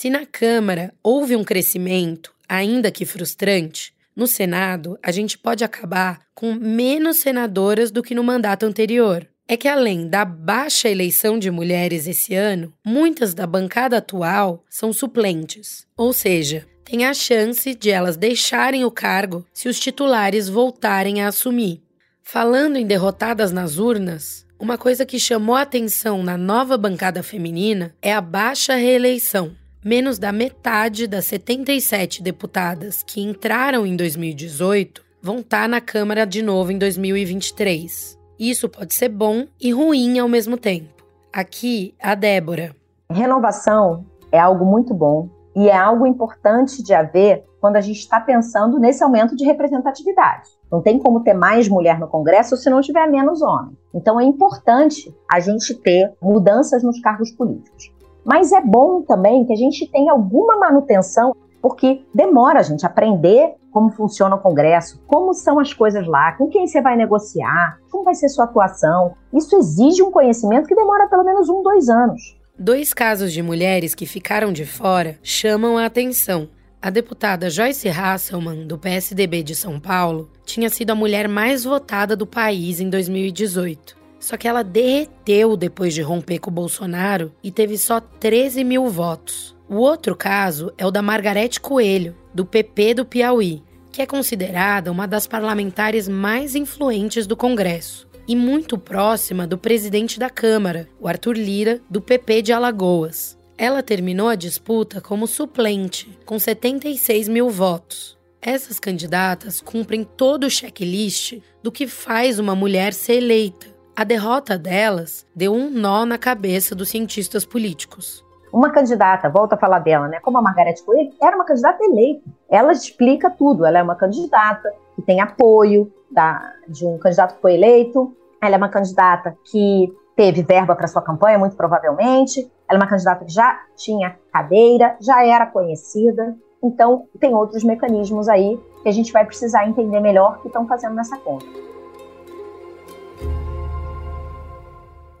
Se 0.00 0.08
na 0.08 0.24
Câmara 0.24 0.94
houve 1.02 1.36
um 1.36 1.44
crescimento, 1.44 2.32
ainda 2.48 2.90
que 2.90 3.04
frustrante, 3.04 3.92
no 4.16 4.26
Senado 4.26 4.98
a 5.02 5.12
gente 5.12 5.36
pode 5.36 5.62
acabar 5.62 6.20
com 6.34 6.54
menos 6.54 7.18
senadoras 7.18 7.90
do 7.90 8.02
que 8.02 8.14
no 8.14 8.24
mandato 8.24 8.64
anterior. 8.64 9.28
É 9.46 9.58
que 9.58 9.68
além 9.68 10.08
da 10.08 10.24
baixa 10.24 10.88
eleição 10.88 11.38
de 11.38 11.50
mulheres 11.50 12.06
esse 12.06 12.34
ano, 12.34 12.72
muitas 12.82 13.34
da 13.34 13.46
bancada 13.46 13.98
atual 13.98 14.64
são 14.70 14.90
suplentes, 14.90 15.86
ou 15.94 16.14
seja, 16.14 16.66
tem 16.82 17.04
a 17.04 17.12
chance 17.12 17.74
de 17.74 17.90
elas 17.90 18.16
deixarem 18.16 18.86
o 18.86 18.90
cargo 18.90 19.44
se 19.52 19.68
os 19.68 19.78
titulares 19.78 20.48
voltarem 20.48 21.20
a 21.20 21.28
assumir. 21.28 21.82
Falando 22.22 22.76
em 22.76 22.86
derrotadas 22.86 23.52
nas 23.52 23.76
urnas, 23.76 24.46
uma 24.58 24.78
coisa 24.78 25.04
que 25.04 25.20
chamou 25.20 25.56
atenção 25.56 26.22
na 26.22 26.38
nova 26.38 26.78
bancada 26.78 27.22
feminina 27.22 27.94
é 28.00 28.14
a 28.14 28.22
baixa 28.22 28.74
reeleição 28.76 29.59
menos 29.82 30.18
da 30.18 30.30
metade 30.30 31.06
das 31.06 31.24
77 31.26 32.22
deputadas 32.22 33.02
que 33.02 33.22
entraram 33.22 33.86
em 33.86 33.96
2018 33.96 35.02
vão 35.22 35.38
estar 35.38 35.62
tá 35.62 35.68
na 35.68 35.80
Câmara 35.80 36.26
de 36.26 36.42
novo 36.42 36.70
em 36.70 36.78
2023. 36.78 38.18
Isso 38.38 38.68
pode 38.68 38.94
ser 38.94 39.08
bom 39.08 39.46
e 39.60 39.72
ruim 39.72 40.18
ao 40.18 40.28
mesmo 40.28 40.56
tempo. 40.56 41.04
Aqui, 41.32 41.94
a 42.02 42.14
Débora. 42.14 42.74
Renovação 43.10 44.04
é 44.30 44.38
algo 44.38 44.64
muito 44.64 44.92
bom 44.92 45.28
e 45.56 45.68
é 45.68 45.76
algo 45.76 46.06
importante 46.06 46.82
de 46.82 46.92
haver 46.94 47.44
quando 47.60 47.76
a 47.76 47.80
gente 47.80 47.98
está 47.98 48.20
pensando 48.20 48.78
nesse 48.78 49.02
aumento 49.02 49.34
de 49.34 49.44
representatividade. 49.44 50.48
Não 50.70 50.80
tem 50.80 50.98
como 50.98 51.20
ter 51.20 51.34
mais 51.34 51.68
mulher 51.68 51.98
no 51.98 52.06
Congresso 52.06 52.56
se 52.56 52.70
não 52.70 52.80
tiver 52.80 53.06
menos 53.08 53.42
homem. 53.42 53.76
Então 53.94 54.20
é 54.20 54.24
importante 54.24 55.14
a 55.30 55.40
gente 55.40 55.74
ter 55.74 56.12
mudanças 56.20 56.82
nos 56.82 57.00
cargos 57.00 57.30
políticos. 57.32 57.90
Mas 58.24 58.52
é 58.52 58.60
bom 58.60 59.02
também 59.02 59.44
que 59.44 59.52
a 59.52 59.56
gente 59.56 59.90
tenha 59.90 60.12
alguma 60.12 60.58
manutenção, 60.58 61.34
porque 61.60 62.04
demora 62.14 62.60
a 62.60 62.62
gente 62.62 62.86
aprender 62.86 63.54
como 63.70 63.90
funciona 63.90 64.34
o 64.34 64.40
Congresso, 64.40 65.00
como 65.06 65.32
são 65.32 65.58
as 65.58 65.72
coisas 65.72 66.06
lá, 66.06 66.32
com 66.32 66.48
quem 66.48 66.66
você 66.66 66.80
vai 66.80 66.96
negociar, 66.96 67.78
como 67.90 68.04
vai 68.04 68.14
ser 68.14 68.28
sua 68.28 68.44
atuação. 68.44 69.14
Isso 69.32 69.56
exige 69.56 70.02
um 70.02 70.10
conhecimento 70.10 70.66
que 70.66 70.74
demora 70.74 71.08
pelo 71.08 71.24
menos 71.24 71.48
um, 71.48 71.62
dois 71.62 71.88
anos. 71.88 72.36
Dois 72.58 72.92
casos 72.92 73.32
de 73.32 73.42
mulheres 73.42 73.94
que 73.94 74.06
ficaram 74.06 74.52
de 74.52 74.66
fora 74.66 75.18
chamam 75.22 75.78
a 75.78 75.86
atenção. 75.86 76.48
A 76.82 76.90
deputada 76.90 77.50
Joyce 77.50 77.88
Hasselman, 77.88 78.66
do 78.66 78.78
PSDB 78.78 79.42
de 79.42 79.54
São 79.54 79.78
Paulo, 79.78 80.30
tinha 80.44 80.70
sido 80.70 80.90
a 80.90 80.94
mulher 80.94 81.28
mais 81.28 81.64
votada 81.64 82.16
do 82.16 82.26
país 82.26 82.80
em 82.80 82.88
2018. 82.88 83.99
Só 84.20 84.36
que 84.36 84.46
ela 84.46 84.62
derreteu 84.62 85.56
depois 85.56 85.94
de 85.94 86.02
romper 86.02 86.38
com 86.38 86.50
o 86.50 86.54
Bolsonaro 86.54 87.32
e 87.42 87.50
teve 87.50 87.76
só 87.78 87.98
13 87.98 88.62
mil 88.62 88.86
votos. 88.88 89.56
O 89.68 89.76
outro 89.76 90.14
caso 90.14 90.72
é 90.76 90.86
o 90.86 90.90
da 90.90 91.00
Margarete 91.00 91.58
Coelho, 91.58 92.14
do 92.34 92.44
PP 92.44 92.94
do 92.94 93.04
Piauí, 93.04 93.62
que 93.90 94.02
é 94.02 94.06
considerada 94.06 94.92
uma 94.92 95.08
das 95.08 95.26
parlamentares 95.26 96.06
mais 96.06 96.54
influentes 96.54 97.26
do 97.26 97.36
Congresso. 97.36 98.08
e 98.28 98.36
muito 98.36 98.78
próxima 98.78 99.44
do 99.44 99.58
presidente 99.58 100.16
da 100.16 100.30
Câmara, 100.30 100.88
o 101.00 101.08
Arthur 101.08 101.36
Lira, 101.36 101.80
do 101.90 102.00
PP 102.00 102.42
de 102.42 102.52
Alagoas. 102.52 103.36
Ela 103.58 103.82
terminou 103.82 104.28
a 104.28 104.36
disputa 104.36 105.00
como 105.00 105.26
suplente, 105.26 106.16
com 106.24 106.38
76 106.38 107.28
mil 107.28 107.50
votos. 107.50 108.16
Essas 108.40 108.78
candidatas 108.78 109.60
cumprem 109.60 110.04
todo 110.04 110.44
o 110.44 110.50
checklist 110.50 111.40
do 111.60 111.72
que 111.72 111.88
faz 111.88 112.38
uma 112.38 112.54
mulher 112.54 112.94
ser 112.94 113.14
eleita. 113.14 113.66
A 114.00 114.04
derrota 114.04 114.56
delas 114.56 115.26
deu 115.36 115.52
um 115.52 115.68
nó 115.68 116.06
na 116.06 116.16
cabeça 116.16 116.74
dos 116.74 116.88
cientistas 116.88 117.44
políticos. 117.44 118.24
Uma 118.50 118.70
candidata, 118.70 119.28
volto 119.28 119.52
a 119.52 119.58
falar 119.58 119.80
dela, 119.80 120.08
né? 120.08 120.18
Como 120.20 120.38
a 120.38 120.40
Margarete 120.40 120.82
Coelho, 120.82 121.12
era 121.20 121.36
uma 121.36 121.44
candidata 121.44 121.84
eleita. 121.84 122.22
Ela 122.48 122.72
explica 122.72 123.28
tudo. 123.28 123.66
Ela 123.66 123.80
é 123.80 123.82
uma 123.82 123.94
candidata 123.94 124.72
que 124.96 125.02
tem 125.02 125.20
apoio 125.20 125.92
da, 126.10 126.50
de 126.66 126.86
um 126.86 126.96
candidato 126.96 127.34
que 127.34 127.42
foi 127.42 127.52
eleito, 127.56 128.16
ela 128.40 128.54
é 128.54 128.56
uma 128.56 128.70
candidata 128.70 129.36
que 129.44 129.94
teve 130.16 130.42
verba 130.44 130.74
para 130.74 130.88
sua 130.88 131.02
campanha, 131.02 131.38
muito 131.38 131.54
provavelmente. 131.54 132.50
Ela 132.66 132.78
é 132.78 132.82
uma 132.82 132.88
candidata 132.88 133.26
que 133.26 133.32
já 133.34 133.60
tinha 133.76 134.16
cadeira, 134.32 134.96
já 134.98 135.26
era 135.26 135.44
conhecida. 135.44 136.34
Então, 136.64 137.06
tem 137.20 137.34
outros 137.34 137.62
mecanismos 137.62 138.30
aí 138.30 138.58
que 138.82 138.88
a 138.88 138.92
gente 138.92 139.12
vai 139.12 139.26
precisar 139.26 139.68
entender 139.68 140.00
melhor 140.00 140.40
que 140.40 140.46
estão 140.46 140.66
fazendo 140.66 140.94
nessa 140.94 141.18
conta. 141.18 141.69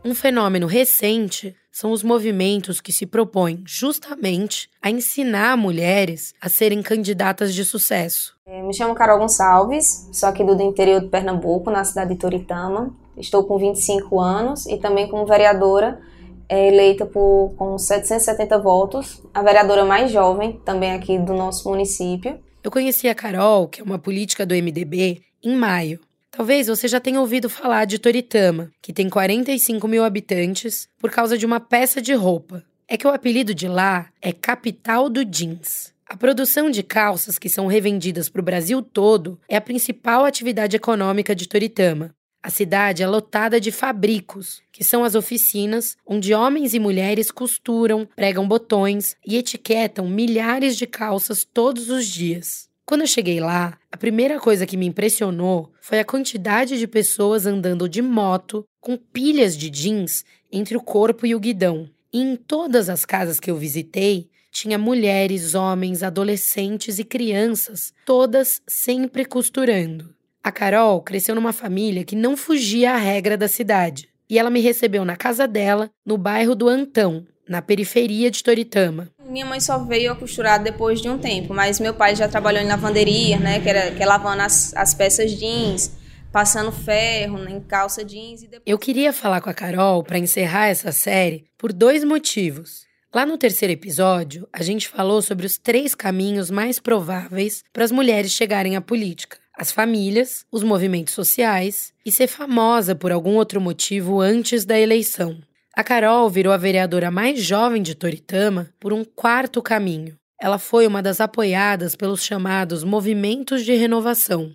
Um 0.02 0.14
fenômeno 0.14 0.66
recente 0.66 1.54
são 1.70 1.92
os 1.92 2.02
movimentos 2.02 2.80
que 2.80 2.90
se 2.90 3.04
propõem 3.04 3.62
justamente 3.66 4.68
a 4.80 4.90
ensinar 4.90 5.58
mulheres 5.58 6.34
a 6.40 6.48
serem 6.48 6.82
candidatas 6.82 7.54
de 7.54 7.64
sucesso. 7.66 8.34
É, 8.46 8.62
me 8.62 8.74
chamo 8.74 8.94
Carol 8.94 9.18
Gonçalves, 9.18 10.08
sou 10.12 10.28
aqui 10.28 10.42
do 10.42 10.60
interior 10.62 11.02
de 11.02 11.08
Pernambuco, 11.08 11.70
na 11.70 11.84
cidade 11.84 12.14
de 12.14 12.16
Toritama. 12.18 12.96
Estou 13.14 13.44
com 13.44 13.58
25 13.58 14.18
anos 14.18 14.64
e 14.66 14.78
também 14.78 15.06
como 15.06 15.26
vereadora 15.26 16.00
é 16.48 16.66
eleita 16.66 17.04
por, 17.04 17.54
com 17.56 17.78
770 17.78 18.58
votos, 18.58 19.22
a 19.32 19.42
vereadora 19.42 19.84
mais 19.84 20.10
jovem 20.10 20.60
também 20.64 20.92
aqui 20.92 21.18
do 21.18 21.34
nosso 21.34 21.68
município. 21.68 22.40
Eu 22.64 22.70
conheci 22.70 23.06
a 23.06 23.14
Carol, 23.14 23.68
que 23.68 23.80
é 23.80 23.84
uma 23.84 23.98
política 23.98 24.44
do 24.44 24.54
MDB, 24.54 25.22
em 25.44 25.54
maio. 25.54 26.00
Talvez 26.30 26.68
você 26.68 26.86
já 26.86 27.00
tenha 27.00 27.20
ouvido 27.20 27.50
falar 27.50 27.84
de 27.84 27.98
Toritama, 27.98 28.70
que 28.80 28.92
tem 28.92 29.10
45 29.10 29.86
mil 29.88 30.04
habitantes, 30.04 30.88
por 30.98 31.10
causa 31.10 31.36
de 31.36 31.44
uma 31.44 31.58
peça 31.58 32.00
de 32.00 32.14
roupa. 32.14 32.64
É 32.86 32.96
que 32.96 33.06
o 33.06 33.10
apelido 33.10 33.52
de 33.52 33.66
lá 33.66 34.08
é 34.22 34.32
Capital 34.32 35.08
do 35.08 35.24
Jeans. 35.24 35.92
A 36.06 36.16
produção 36.16 36.70
de 36.70 36.82
calças 36.82 37.38
que 37.38 37.48
são 37.48 37.66
revendidas 37.66 38.28
para 38.28 38.40
o 38.40 38.44
Brasil 38.44 38.80
todo 38.80 39.38
é 39.48 39.56
a 39.56 39.60
principal 39.60 40.24
atividade 40.24 40.76
econômica 40.76 41.34
de 41.34 41.48
Toritama. 41.48 42.14
A 42.42 42.48
cidade 42.48 43.02
é 43.02 43.06
lotada 43.06 43.60
de 43.60 43.70
fabricos, 43.70 44.62
que 44.72 44.82
são 44.82 45.04
as 45.04 45.14
oficinas 45.14 45.96
onde 46.06 46.32
homens 46.32 46.74
e 46.74 46.78
mulheres 46.78 47.30
costuram, 47.30 48.08
pregam 48.16 48.48
botões 48.48 49.14
e 49.26 49.36
etiquetam 49.36 50.08
milhares 50.08 50.76
de 50.76 50.86
calças 50.86 51.44
todos 51.44 51.90
os 51.90 52.06
dias. 52.06 52.69
Quando 52.90 53.02
eu 53.02 53.06
cheguei 53.06 53.38
lá, 53.38 53.78
a 53.92 53.96
primeira 53.96 54.40
coisa 54.40 54.66
que 54.66 54.76
me 54.76 54.84
impressionou 54.84 55.72
foi 55.80 56.00
a 56.00 56.04
quantidade 56.04 56.76
de 56.76 56.88
pessoas 56.88 57.46
andando 57.46 57.88
de 57.88 58.02
moto 58.02 58.64
com 58.80 58.96
pilhas 58.96 59.56
de 59.56 59.70
jeans 59.70 60.24
entre 60.50 60.76
o 60.76 60.80
corpo 60.80 61.24
e 61.24 61.32
o 61.32 61.38
guidão. 61.38 61.88
E 62.12 62.20
em 62.20 62.34
todas 62.34 62.88
as 62.88 63.04
casas 63.04 63.38
que 63.38 63.48
eu 63.48 63.56
visitei, 63.56 64.28
tinha 64.50 64.76
mulheres, 64.76 65.54
homens, 65.54 66.02
adolescentes 66.02 66.98
e 66.98 67.04
crianças, 67.04 67.94
todas 68.04 68.60
sempre 68.66 69.24
costurando. 69.24 70.12
A 70.42 70.50
Carol 70.50 71.00
cresceu 71.00 71.36
numa 71.36 71.52
família 71.52 72.02
que 72.02 72.16
não 72.16 72.36
fugia 72.36 72.94
à 72.94 72.96
regra 72.96 73.36
da 73.36 73.46
cidade, 73.46 74.08
e 74.28 74.36
ela 74.36 74.50
me 74.50 74.58
recebeu 74.58 75.04
na 75.04 75.14
casa 75.14 75.46
dela, 75.46 75.92
no 76.04 76.18
bairro 76.18 76.56
do 76.56 76.68
Antão, 76.68 77.24
na 77.50 77.60
periferia 77.60 78.30
de 78.30 78.44
Toritama. 78.44 79.10
Minha 79.28 79.44
mãe 79.44 79.58
só 79.58 79.76
veio 79.78 80.12
a 80.12 80.14
costurar 80.14 80.62
depois 80.62 81.02
de 81.02 81.08
um 81.08 81.18
tempo, 81.18 81.52
mas 81.52 81.80
meu 81.80 81.92
pai 81.92 82.14
já 82.14 82.28
trabalhou 82.28 82.62
em 82.62 82.68
lavanderia, 82.68 83.40
né, 83.40 83.58
que, 83.58 83.68
era, 83.68 83.90
que 83.90 84.00
é 84.00 84.06
lavando 84.06 84.42
as, 84.42 84.72
as 84.76 84.94
peças 84.94 85.32
jeans, 85.32 85.90
passando 86.32 86.70
ferro 86.70 87.38
né, 87.38 87.50
em 87.50 87.60
calça 87.60 88.04
jeans. 88.04 88.42
Depois... 88.42 88.62
Eu 88.64 88.78
queria 88.78 89.12
falar 89.12 89.40
com 89.40 89.50
a 89.50 89.54
Carol 89.54 90.04
para 90.04 90.16
encerrar 90.16 90.68
essa 90.68 90.92
série 90.92 91.44
por 91.58 91.72
dois 91.72 92.04
motivos. 92.04 92.88
Lá 93.12 93.26
no 93.26 93.36
terceiro 93.36 93.72
episódio, 93.72 94.48
a 94.52 94.62
gente 94.62 94.86
falou 94.86 95.20
sobre 95.20 95.44
os 95.44 95.58
três 95.58 95.92
caminhos 95.96 96.52
mais 96.52 96.78
prováveis 96.78 97.64
para 97.72 97.82
as 97.82 97.90
mulheres 97.90 98.30
chegarem 98.30 98.76
à 98.76 98.80
política 98.80 99.36
as 99.60 99.70
famílias, 99.70 100.46
os 100.50 100.62
movimentos 100.62 101.12
sociais 101.12 101.92
e 102.06 102.10
ser 102.10 102.28
famosa 102.28 102.94
por 102.94 103.12
algum 103.12 103.34
outro 103.34 103.60
motivo 103.60 104.18
antes 104.18 104.64
da 104.64 104.80
eleição. 104.80 105.38
A 105.76 105.84
Carol 105.84 106.28
virou 106.28 106.52
a 106.52 106.56
vereadora 106.56 107.12
mais 107.12 107.40
jovem 107.40 107.80
de 107.80 107.94
Toritama 107.94 108.70
por 108.80 108.92
um 108.92 109.04
quarto 109.04 109.62
caminho. 109.62 110.16
Ela 110.40 110.58
foi 110.58 110.84
uma 110.84 111.00
das 111.00 111.20
apoiadas 111.20 111.94
pelos 111.94 112.24
chamados 112.24 112.82
movimentos 112.82 113.64
de 113.64 113.74
renovação. 113.74 114.52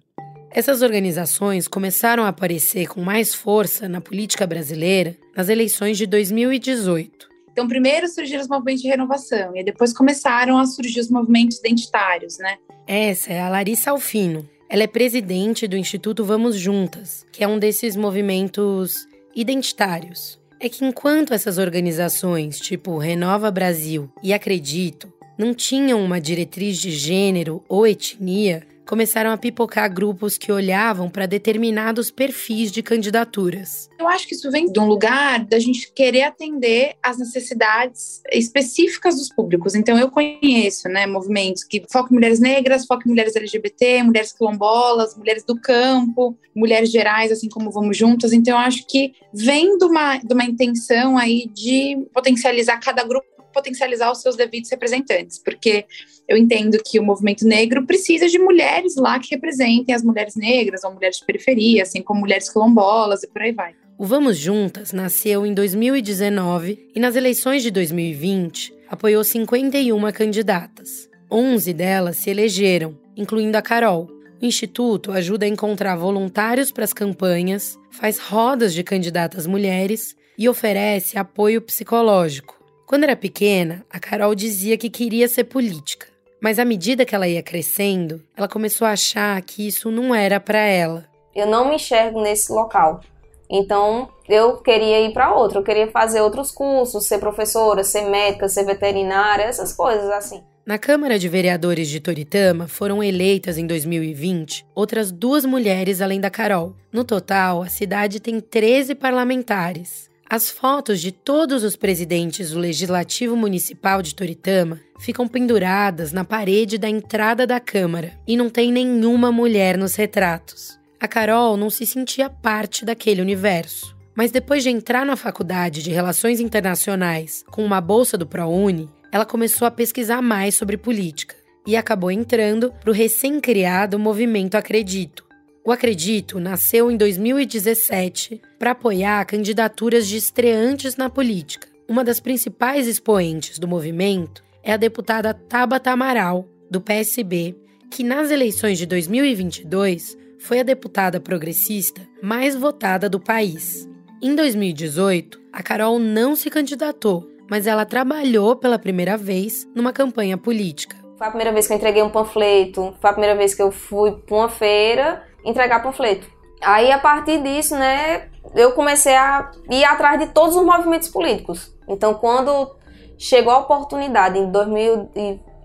Essas 0.51 0.81
organizações 0.81 1.69
começaram 1.69 2.23
a 2.23 2.29
aparecer 2.29 2.87
com 2.87 3.01
mais 3.01 3.33
força 3.33 3.87
na 3.87 4.01
política 4.01 4.45
brasileira 4.45 5.15
nas 5.35 5.47
eleições 5.47 5.97
de 5.97 6.05
2018. 6.05 7.29
Então, 7.49 7.65
primeiro 7.65 8.09
surgiram 8.09 8.41
os 8.41 8.49
movimentos 8.49 8.81
de 8.81 8.89
renovação 8.89 9.55
e 9.55 9.63
depois 9.63 9.93
começaram 9.93 10.57
a 10.57 10.65
surgir 10.65 10.99
os 10.99 11.09
movimentos 11.09 11.59
identitários, 11.59 12.37
né? 12.39 12.57
Essa 12.85 13.31
é 13.31 13.41
a 13.41 13.47
Larissa 13.47 13.91
Alfino, 13.91 14.47
ela 14.69 14.83
é 14.83 14.87
presidente 14.87 15.65
do 15.65 15.77
Instituto 15.77 16.25
Vamos 16.25 16.57
Juntas, 16.57 17.25
que 17.31 17.41
é 17.41 17.47
um 17.47 17.57
desses 17.57 17.95
movimentos 17.95 19.07
identitários. 19.33 20.43
É 20.59 20.69
que 20.69 20.85
enquanto 20.85 21.33
essas 21.33 21.57
organizações, 21.57 22.59
tipo 22.59 22.97
Renova 22.97 23.51
Brasil 23.51 24.09
e 24.23 24.33
Acredito, 24.33 25.11
não 25.37 25.53
tinham 25.53 26.03
uma 26.03 26.19
diretriz 26.19 26.77
de 26.77 26.91
gênero 26.91 27.63
ou 27.67 27.85
etnia, 27.85 28.65
começaram 28.85 29.31
a 29.31 29.37
pipocar 29.37 29.91
grupos 29.91 30.37
que 30.37 30.51
olhavam 30.51 31.09
para 31.09 31.25
determinados 31.25 32.11
perfis 32.11 32.71
de 32.71 32.83
candidaturas. 32.83 33.89
Eu 33.99 34.07
acho 34.07 34.27
que 34.27 34.35
isso 34.35 34.51
vem 34.51 34.71
de 34.71 34.79
um 34.79 34.85
lugar 34.85 35.43
da 35.45 35.59
gente 35.59 35.91
querer 35.93 36.23
atender 36.23 36.95
às 37.01 37.17
necessidades 37.17 38.21
específicas 38.31 39.15
dos 39.15 39.29
públicos. 39.29 39.75
Então 39.75 39.97
eu 39.97 40.09
conheço, 40.09 40.87
né, 40.87 41.07
movimentos 41.07 41.63
que 41.63 41.83
focam 41.91 42.11
em 42.11 42.15
mulheres 42.15 42.39
negras, 42.39 42.85
focam 42.85 43.07
em 43.07 43.09
mulheres 43.09 43.35
LGBT, 43.35 44.03
mulheres 44.03 44.31
quilombolas, 44.31 45.15
mulheres 45.17 45.43
do 45.43 45.59
campo, 45.59 46.37
mulheres 46.55 46.91
gerais, 46.91 47.31
assim 47.31 47.49
como 47.49 47.71
vamos 47.71 47.97
juntas. 47.97 48.31
Então 48.31 48.53
eu 48.53 48.59
acho 48.59 48.85
que 48.87 49.13
vem 49.33 49.77
de 49.77 49.85
uma, 49.85 50.17
de 50.17 50.33
uma 50.33 50.45
intenção 50.45 51.17
aí 51.17 51.49
de 51.53 52.05
potencializar 52.13 52.79
cada 52.79 53.03
grupo 53.03 53.34
potencializar 53.55 54.11
os 54.11 54.21
seus 54.21 54.35
devidos 54.35 54.69
representantes, 54.69 55.39
porque 55.39 55.85
eu 56.27 56.35
entendo 56.35 56.77
que 56.83 56.99
o 56.99 57.03
movimento 57.03 57.47
negro 57.47 57.85
precisa 57.85 58.27
de 58.27 58.37
mulheres 58.37 58.95
lá 58.97 59.17
que 59.17 59.33
representem 59.33 59.95
as 59.95 60.03
mulheres 60.03 60.35
negras 60.35 60.83
ou 60.83 60.93
mulheres 60.93 61.17
de 61.17 61.25
periferia, 61.25 61.83
assim 61.83 62.01
como 62.01 62.19
mulheres 62.19 62.51
quilombolas 62.51 63.23
e 63.23 63.27
por 63.27 63.41
aí 63.41 63.53
vai. 63.53 63.73
O 63.97 64.05
Vamos 64.05 64.37
Juntas 64.37 64.91
nasceu 64.91 65.45
em 65.45 65.53
2019 65.53 66.89
e 66.93 66.99
nas 66.99 67.15
eleições 67.15 67.63
de 67.63 67.71
2020 67.71 68.75
apoiou 68.89 69.23
51 69.23 70.11
candidatas. 70.11 71.09
11 71.31 71.73
delas 71.73 72.17
se 72.17 72.29
elegeram, 72.29 72.97
incluindo 73.15 73.57
a 73.57 73.61
Carol. 73.61 74.09
O 74.41 74.45
Instituto 74.45 75.11
ajuda 75.11 75.45
a 75.45 75.49
encontrar 75.49 75.95
voluntários 75.95 76.71
para 76.71 76.83
as 76.83 76.91
campanhas, 76.91 77.79
faz 77.89 78.19
rodas 78.19 78.73
de 78.73 78.83
candidatas 78.83 79.47
mulheres 79.47 80.15
e 80.37 80.49
oferece 80.49 81.17
apoio 81.17 81.61
psicológico. 81.61 82.64
Quando 82.85 83.03
era 83.03 83.15
pequena, 83.15 83.83
a 83.89 83.99
Carol 83.99 84.35
dizia 84.35 84.77
que 84.77 84.91
queria 84.91 85.27
ser 85.27 85.45
política. 85.45 86.07
Mas 86.39 86.59
à 86.59 86.65
medida 86.65 87.03
que 87.03 87.15
ela 87.15 87.27
ia 87.27 87.41
crescendo, 87.41 88.21
ela 88.37 88.47
começou 88.47 88.85
a 88.85 88.91
achar 88.91 89.41
que 89.41 89.67
isso 89.67 89.89
não 89.89 90.13
era 90.13 90.39
para 90.39 90.59
ela. 90.59 91.05
Eu 91.33 91.47
não 91.47 91.67
me 91.67 91.75
enxergo 91.75 92.21
nesse 92.21 92.51
local. 92.51 93.01
Então, 93.49 94.07
eu 94.29 94.57
queria 94.57 95.01
ir 95.01 95.13
para 95.13 95.33
outro, 95.33 95.59
eu 95.59 95.63
queria 95.63 95.89
fazer 95.89 96.21
outros 96.21 96.51
cursos, 96.51 97.07
ser 97.07 97.19
professora, 97.19 97.83
ser 97.83 98.03
médica, 98.03 98.47
ser 98.47 98.63
veterinária, 98.65 99.43
essas 99.43 99.73
coisas 99.73 100.09
assim. 100.11 100.43
Na 100.65 100.77
Câmara 100.79 101.19
de 101.19 101.29
Vereadores 101.29 101.87
de 101.87 101.99
Toritama 101.99 102.67
foram 102.67 103.03
eleitas 103.03 103.57
em 103.57 103.67
2020 103.67 104.65
outras 104.73 105.11
duas 105.11 105.45
mulheres 105.45 106.01
além 106.01 106.19
da 106.19 106.31
Carol. 106.31 106.75
No 106.91 107.03
total, 107.03 107.61
a 107.61 107.67
cidade 107.67 108.19
tem 108.19 108.39
13 108.39 108.95
parlamentares. 108.95 110.09
As 110.27 110.49
fotos 110.49 111.01
de 111.01 111.11
todos 111.11 111.63
os 111.63 111.75
presidentes 111.75 112.49
do 112.49 112.59
Legislativo 112.59 113.35
Municipal 113.35 114.01
de 114.01 114.15
Toritama 114.15 114.81
ficam 114.99 115.27
penduradas 115.27 116.11
na 116.11 116.25
parede 116.25 116.79
da 116.79 116.89
entrada 116.89 117.45
da 117.45 117.59
Câmara 117.59 118.11
e 118.27 118.35
não 118.35 118.49
tem 118.49 118.71
nenhuma 118.71 119.31
mulher 119.31 119.77
nos 119.77 119.93
retratos. 119.95 120.79
A 120.99 121.07
Carol 121.07 121.55
não 121.55 121.69
se 121.69 121.85
sentia 121.85 122.27
parte 122.27 122.83
daquele 122.83 123.21
universo. 123.21 123.95
Mas 124.15 124.31
depois 124.31 124.63
de 124.63 124.69
entrar 124.69 125.05
na 125.05 125.15
faculdade 125.15 125.83
de 125.83 125.91
Relações 125.91 126.39
Internacionais 126.39 127.43
com 127.51 127.63
uma 127.63 127.79
bolsa 127.79 128.17
do 128.17 128.25
ProUni, 128.25 128.89
ela 129.11 129.25
começou 129.25 129.67
a 129.67 129.71
pesquisar 129.71 130.21
mais 130.23 130.55
sobre 130.55 130.75
política 130.75 131.35
e 131.67 131.75
acabou 131.75 132.09
entrando 132.09 132.71
para 132.71 132.89
o 132.89 132.93
recém-criado 132.93 133.99
Movimento 133.99 134.55
Acredito. 134.55 135.24
O 135.67 135.71
Acredito 135.71 136.39
nasceu 136.39 136.91
em 136.91 136.95
2017 136.95 138.39
para 138.59 138.69
apoiar 138.69 139.25
candidaturas 139.25 140.07
de 140.07 140.15
estreantes 140.15 140.95
na 140.95 141.09
política. 141.09 141.67
Uma 141.89 142.03
das 142.03 142.19
principais 142.19 142.85
expoentes 142.85 143.57
do 143.57 143.67
movimento 143.67 144.43
é 144.61 144.73
a 144.73 144.77
deputada 144.77 145.33
Tabata 145.33 145.89
Amaral, 145.89 146.47
do 146.69 146.79
PSB, 146.79 147.55
que 147.89 148.03
nas 148.03 148.29
eleições 148.29 148.77
de 148.77 148.85
2022 148.85 150.15
foi 150.37 150.59
a 150.59 150.63
deputada 150.63 151.19
progressista 151.19 151.99
mais 152.21 152.55
votada 152.55 153.09
do 153.09 153.19
país. 153.19 153.89
Em 154.21 154.35
2018, 154.35 155.41
a 155.51 155.63
Carol 155.63 155.97
não 155.97 156.35
se 156.35 156.47
candidatou, 156.51 157.27
mas 157.49 157.65
ela 157.65 157.87
trabalhou 157.87 158.55
pela 158.55 158.77
primeira 158.77 159.17
vez 159.17 159.67
numa 159.73 159.91
campanha 159.91 160.37
política. 160.37 160.95
Foi 161.17 161.25
a 161.25 161.31
primeira 161.31 161.51
vez 161.51 161.65
que 161.65 161.73
eu 161.73 161.77
entreguei 161.77 162.03
um 162.03 162.09
panfleto, 162.11 162.93
foi 163.01 163.09
a 163.09 163.13
primeira 163.13 163.35
vez 163.35 163.55
que 163.55 163.63
eu 163.63 163.71
fui 163.71 164.11
para 164.11 164.35
uma 164.35 164.49
feira 164.49 165.23
entregar 165.45 165.81
panfleto. 165.81 166.27
Aí, 166.61 166.91
a 166.91 166.97
partir 166.97 167.41
disso, 167.41 167.75
né, 167.75 168.29
eu 168.55 168.71
comecei 168.71 169.15
a 169.15 169.51
ir 169.69 169.83
atrás 169.83 170.19
de 170.19 170.27
todos 170.27 170.55
os 170.55 170.65
movimentos 170.65 171.09
políticos. 171.09 171.73
Então, 171.87 172.13
quando 172.15 172.75
chegou 173.17 173.53
a 173.53 173.59
oportunidade 173.59 174.39
em 174.39 174.51
2000, 174.51 175.09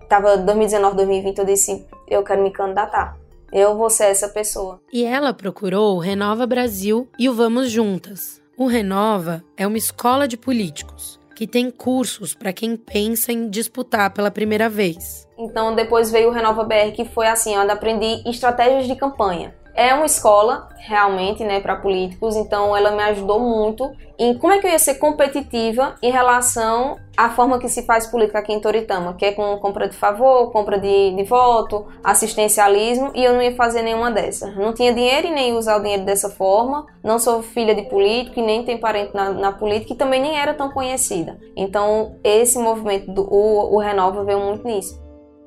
tava 0.07 0.37
2019, 0.37 0.95
2020, 0.95 1.37
eu 1.39 1.45
disse, 1.45 1.87
eu 2.07 2.23
quero 2.23 2.43
me 2.43 2.51
candidatar. 2.51 3.17
Eu 3.51 3.75
vou 3.75 3.89
ser 3.89 4.05
essa 4.05 4.29
pessoa. 4.29 4.79
E 4.93 5.03
ela 5.03 5.33
procurou 5.33 5.95
o 5.95 5.99
Renova 5.99 6.45
Brasil 6.45 7.09
e 7.19 7.27
o 7.27 7.33
Vamos 7.33 7.69
Juntas. 7.69 8.41
O 8.57 8.65
Renova 8.65 9.43
é 9.57 9.65
uma 9.65 9.77
escola 9.77 10.27
de 10.27 10.37
políticos 10.37 11.19
que 11.35 11.47
tem 11.47 11.71
cursos 11.71 12.35
para 12.35 12.53
quem 12.53 12.77
pensa 12.77 13.31
em 13.31 13.49
disputar 13.49 14.13
pela 14.13 14.29
primeira 14.29 14.69
vez. 14.69 15.27
Então 15.37 15.73
depois 15.73 16.11
veio 16.11 16.29
o 16.29 16.31
Renova 16.31 16.63
BR, 16.63 16.91
que 16.95 17.03
foi 17.03 17.25
assim, 17.25 17.57
onde 17.57 17.71
aprendi 17.71 18.21
estratégias 18.29 18.85
de 18.85 18.95
campanha. 18.95 19.55
É 19.73 19.93
uma 19.93 20.05
escola 20.05 20.67
realmente, 20.77 21.43
né, 21.43 21.59
para 21.59 21.75
políticos, 21.75 22.35
então 22.35 22.75
ela 22.75 22.91
me 22.91 23.03
ajudou 23.03 23.39
muito 23.39 23.89
em 24.17 24.37
como 24.37 24.53
é 24.53 24.59
que 24.59 24.67
eu 24.67 24.71
ia 24.71 24.79
ser 24.79 24.95
competitiva 24.95 25.95
em 26.01 26.11
relação 26.11 26.97
à 27.15 27.29
forma 27.29 27.59
que 27.59 27.69
se 27.69 27.83
faz 27.85 28.05
política 28.07 28.39
aqui 28.39 28.53
em 28.53 28.59
Toritama, 28.59 29.13
que 29.13 29.25
é 29.25 29.31
com 29.31 29.57
compra 29.57 29.87
de 29.87 29.95
favor, 29.95 30.51
compra 30.51 30.79
de, 30.79 31.15
de 31.15 31.23
voto, 31.23 31.87
assistencialismo, 32.03 33.11
e 33.15 33.23
eu 33.23 33.33
não 33.33 33.41
ia 33.41 33.55
fazer 33.55 33.81
nenhuma 33.81 34.11
dessas. 34.11 34.55
Não 34.55 34.73
tinha 34.73 34.93
dinheiro 34.93 35.27
e 35.27 35.31
nem 35.31 35.53
usar 35.53 35.77
o 35.77 35.81
dinheiro 35.81 36.03
dessa 36.03 36.29
forma, 36.29 36.85
não 37.03 37.17
sou 37.17 37.41
filha 37.41 37.73
de 37.73 37.83
político 37.83 38.39
e 38.39 38.43
nem 38.43 38.63
tenho 38.63 38.79
parente 38.79 39.13
na, 39.13 39.31
na 39.31 39.51
política 39.51 39.93
e 39.93 39.97
também 39.97 40.21
nem 40.21 40.37
era 40.37 40.53
tão 40.53 40.69
conhecida. 40.69 41.39
Então 41.55 42.15
esse 42.23 42.59
movimento, 42.59 43.11
do, 43.11 43.21
o, 43.23 43.75
o 43.75 43.79
Renova 43.79 44.23
veio 44.23 44.39
muito 44.39 44.65
nisso. 44.65 45.01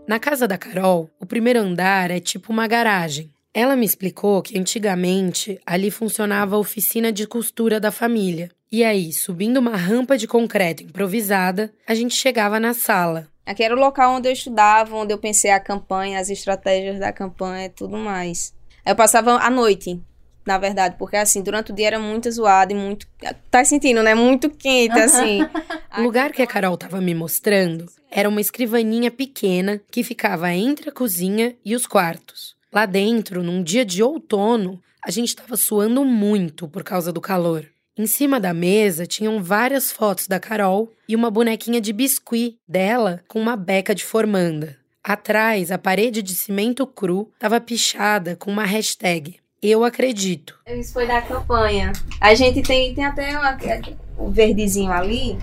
Na 0.06 0.18
casa 0.18 0.46
da 0.46 0.58
Carol, 0.58 1.08
o 1.18 1.24
primeiro 1.24 1.60
andar 1.60 2.10
é 2.10 2.20
tipo 2.20 2.52
uma 2.52 2.66
garagem. 2.66 3.33
Ela 3.56 3.76
me 3.76 3.86
explicou 3.86 4.42
que 4.42 4.58
antigamente 4.58 5.60
ali 5.64 5.88
funcionava 5.88 6.56
a 6.56 6.58
oficina 6.58 7.12
de 7.12 7.24
costura 7.24 7.78
da 7.78 7.92
família. 7.92 8.50
E 8.70 8.82
aí, 8.82 9.12
subindo 9.12 9.58
uma 9.58 9.76
rampa 9.76 10.18
de 10.18 10.26
concreto 10.26 10.82
improvisada, 10.82 11.72
a 11.86 11.94
gente 11.94 12.16
chegava 12.16 12.58
na 12.58 12.74
sala. 12.74 13.28
Aqui 13.46 13.62
era 13.62 13.76
o 13.76 13.78
local 13.78 14.16
onde 14.16 14.28
eu 14.28 14.32
estudava, 14.32 14.96
onde 14.96 15.14
eu 15.14 15.18
pensei 15.18 15.52
a 15.52 15.60
campanha, 15.60 16.18
as 16.18 16.30
estratégias 16.30 16.98
da 16.98 17.12
campanha 17.12 17.66
e 17.66 17.68
tudo 17.68 17.96
mais. 17.96 18.52
Eu 18.84 18.96
passava 18.96 19.36
a 19.36 19.48
noite, 19.48 20.02
na 20.44 20.58
verdade, 20.58 20.96
porque 20.98 21.16
assim, 21.16 21.40
durante 21.40 21.70
o 21.70 21.74
dia 21.76 21.86
era 21.86 21.98
muito 22.00 22.28
zoado 22.32 22.72
e 22.72 22.74
muito. 22.74 23.06
Tá 23.52 23.64
sentindo, 23.64 24.02
né? 24.02 24.16
Muito 24.16 24.50
quente, 24.50 24.98
assim. 24.98 25.42
o 25.96 26.02
lugar 26.02 26.32
que 26.32 26.42
a 26.42 26.46
Carol 26.46 26.76
tava 26.76 27.00
me 27.00 27.14
mostrando 27.14 27.86
era 28.10 28.28
uma 28.28 28.40
escrivaninha 28.40 29.12
pequena 29.12 29.80
que 29.92 30.02
ficava 30.02 30.52
entre 30.52 30.88
a 30.88 30.92
cozinha 30.92 31.54
e 31.64 31.76
os 31.76 31.86
quartos. 31.86 32.53
Lá 32.74 32.86
dentro, 32.86 33.40
num 33.40 33.62
dia 33.62 33.84
de 33.84 34.02
outono, 34.02 34.82
a 35.06 35.08
gente 35.08 35.28
estava 35.28 35.56
suando 35.56 36.04
muito 36.04 36.66
por 36.66 36.82
causa 36.82 37.12
do 37.12 37.20
calor. 37.20 37.64
Em 37.96 38.04
cima 38.04 38.40
da 38.40 38.52
mesa 38.52 39.06
tinham 39.06 39.40
várias 39.40 39.92
fotos 39.92 40.26
da 40.26 40.40
Carol 40.40 40.92
e 41.08 41.14
uma 41.14 41.30
bonequinha 41.30 41.80
de 41.80 41.92
biscuit 41.92 42.58
dela 42.66 43.22
com 43.28 43.40
uma 43.40 43.54
beca 43.54 43.94
de 43.94 44.04
formanda. 44.04 44.76
Atrás, 45.04 45.70
a 45.70 45.78
parede 45.78 46.20
de 46.20 46.34
cimento 46.34 46.84
cru 46.84 47.30
estava 47.34 47.60
pichada 47.60 48.34
com 48.34 48.50
uma 48.50 48.64
hashtag. 48.64 49.36
Eu 49.62 49.84
acredito. 49.84 50.58
Isso 50.66 50.94
foi 50.94 51.06
da 51.06 51.22
campanha. 51.22 51.92
A 52.20 52.34
gente 52.34 52.60
tem, 52.60 52.92
tem 52.92 53.04
até 53.04 53.38
uma, 53.38 53.56
o 54.18 54.32
verdezinho 54.32 54.90
ali. 54.90 55.38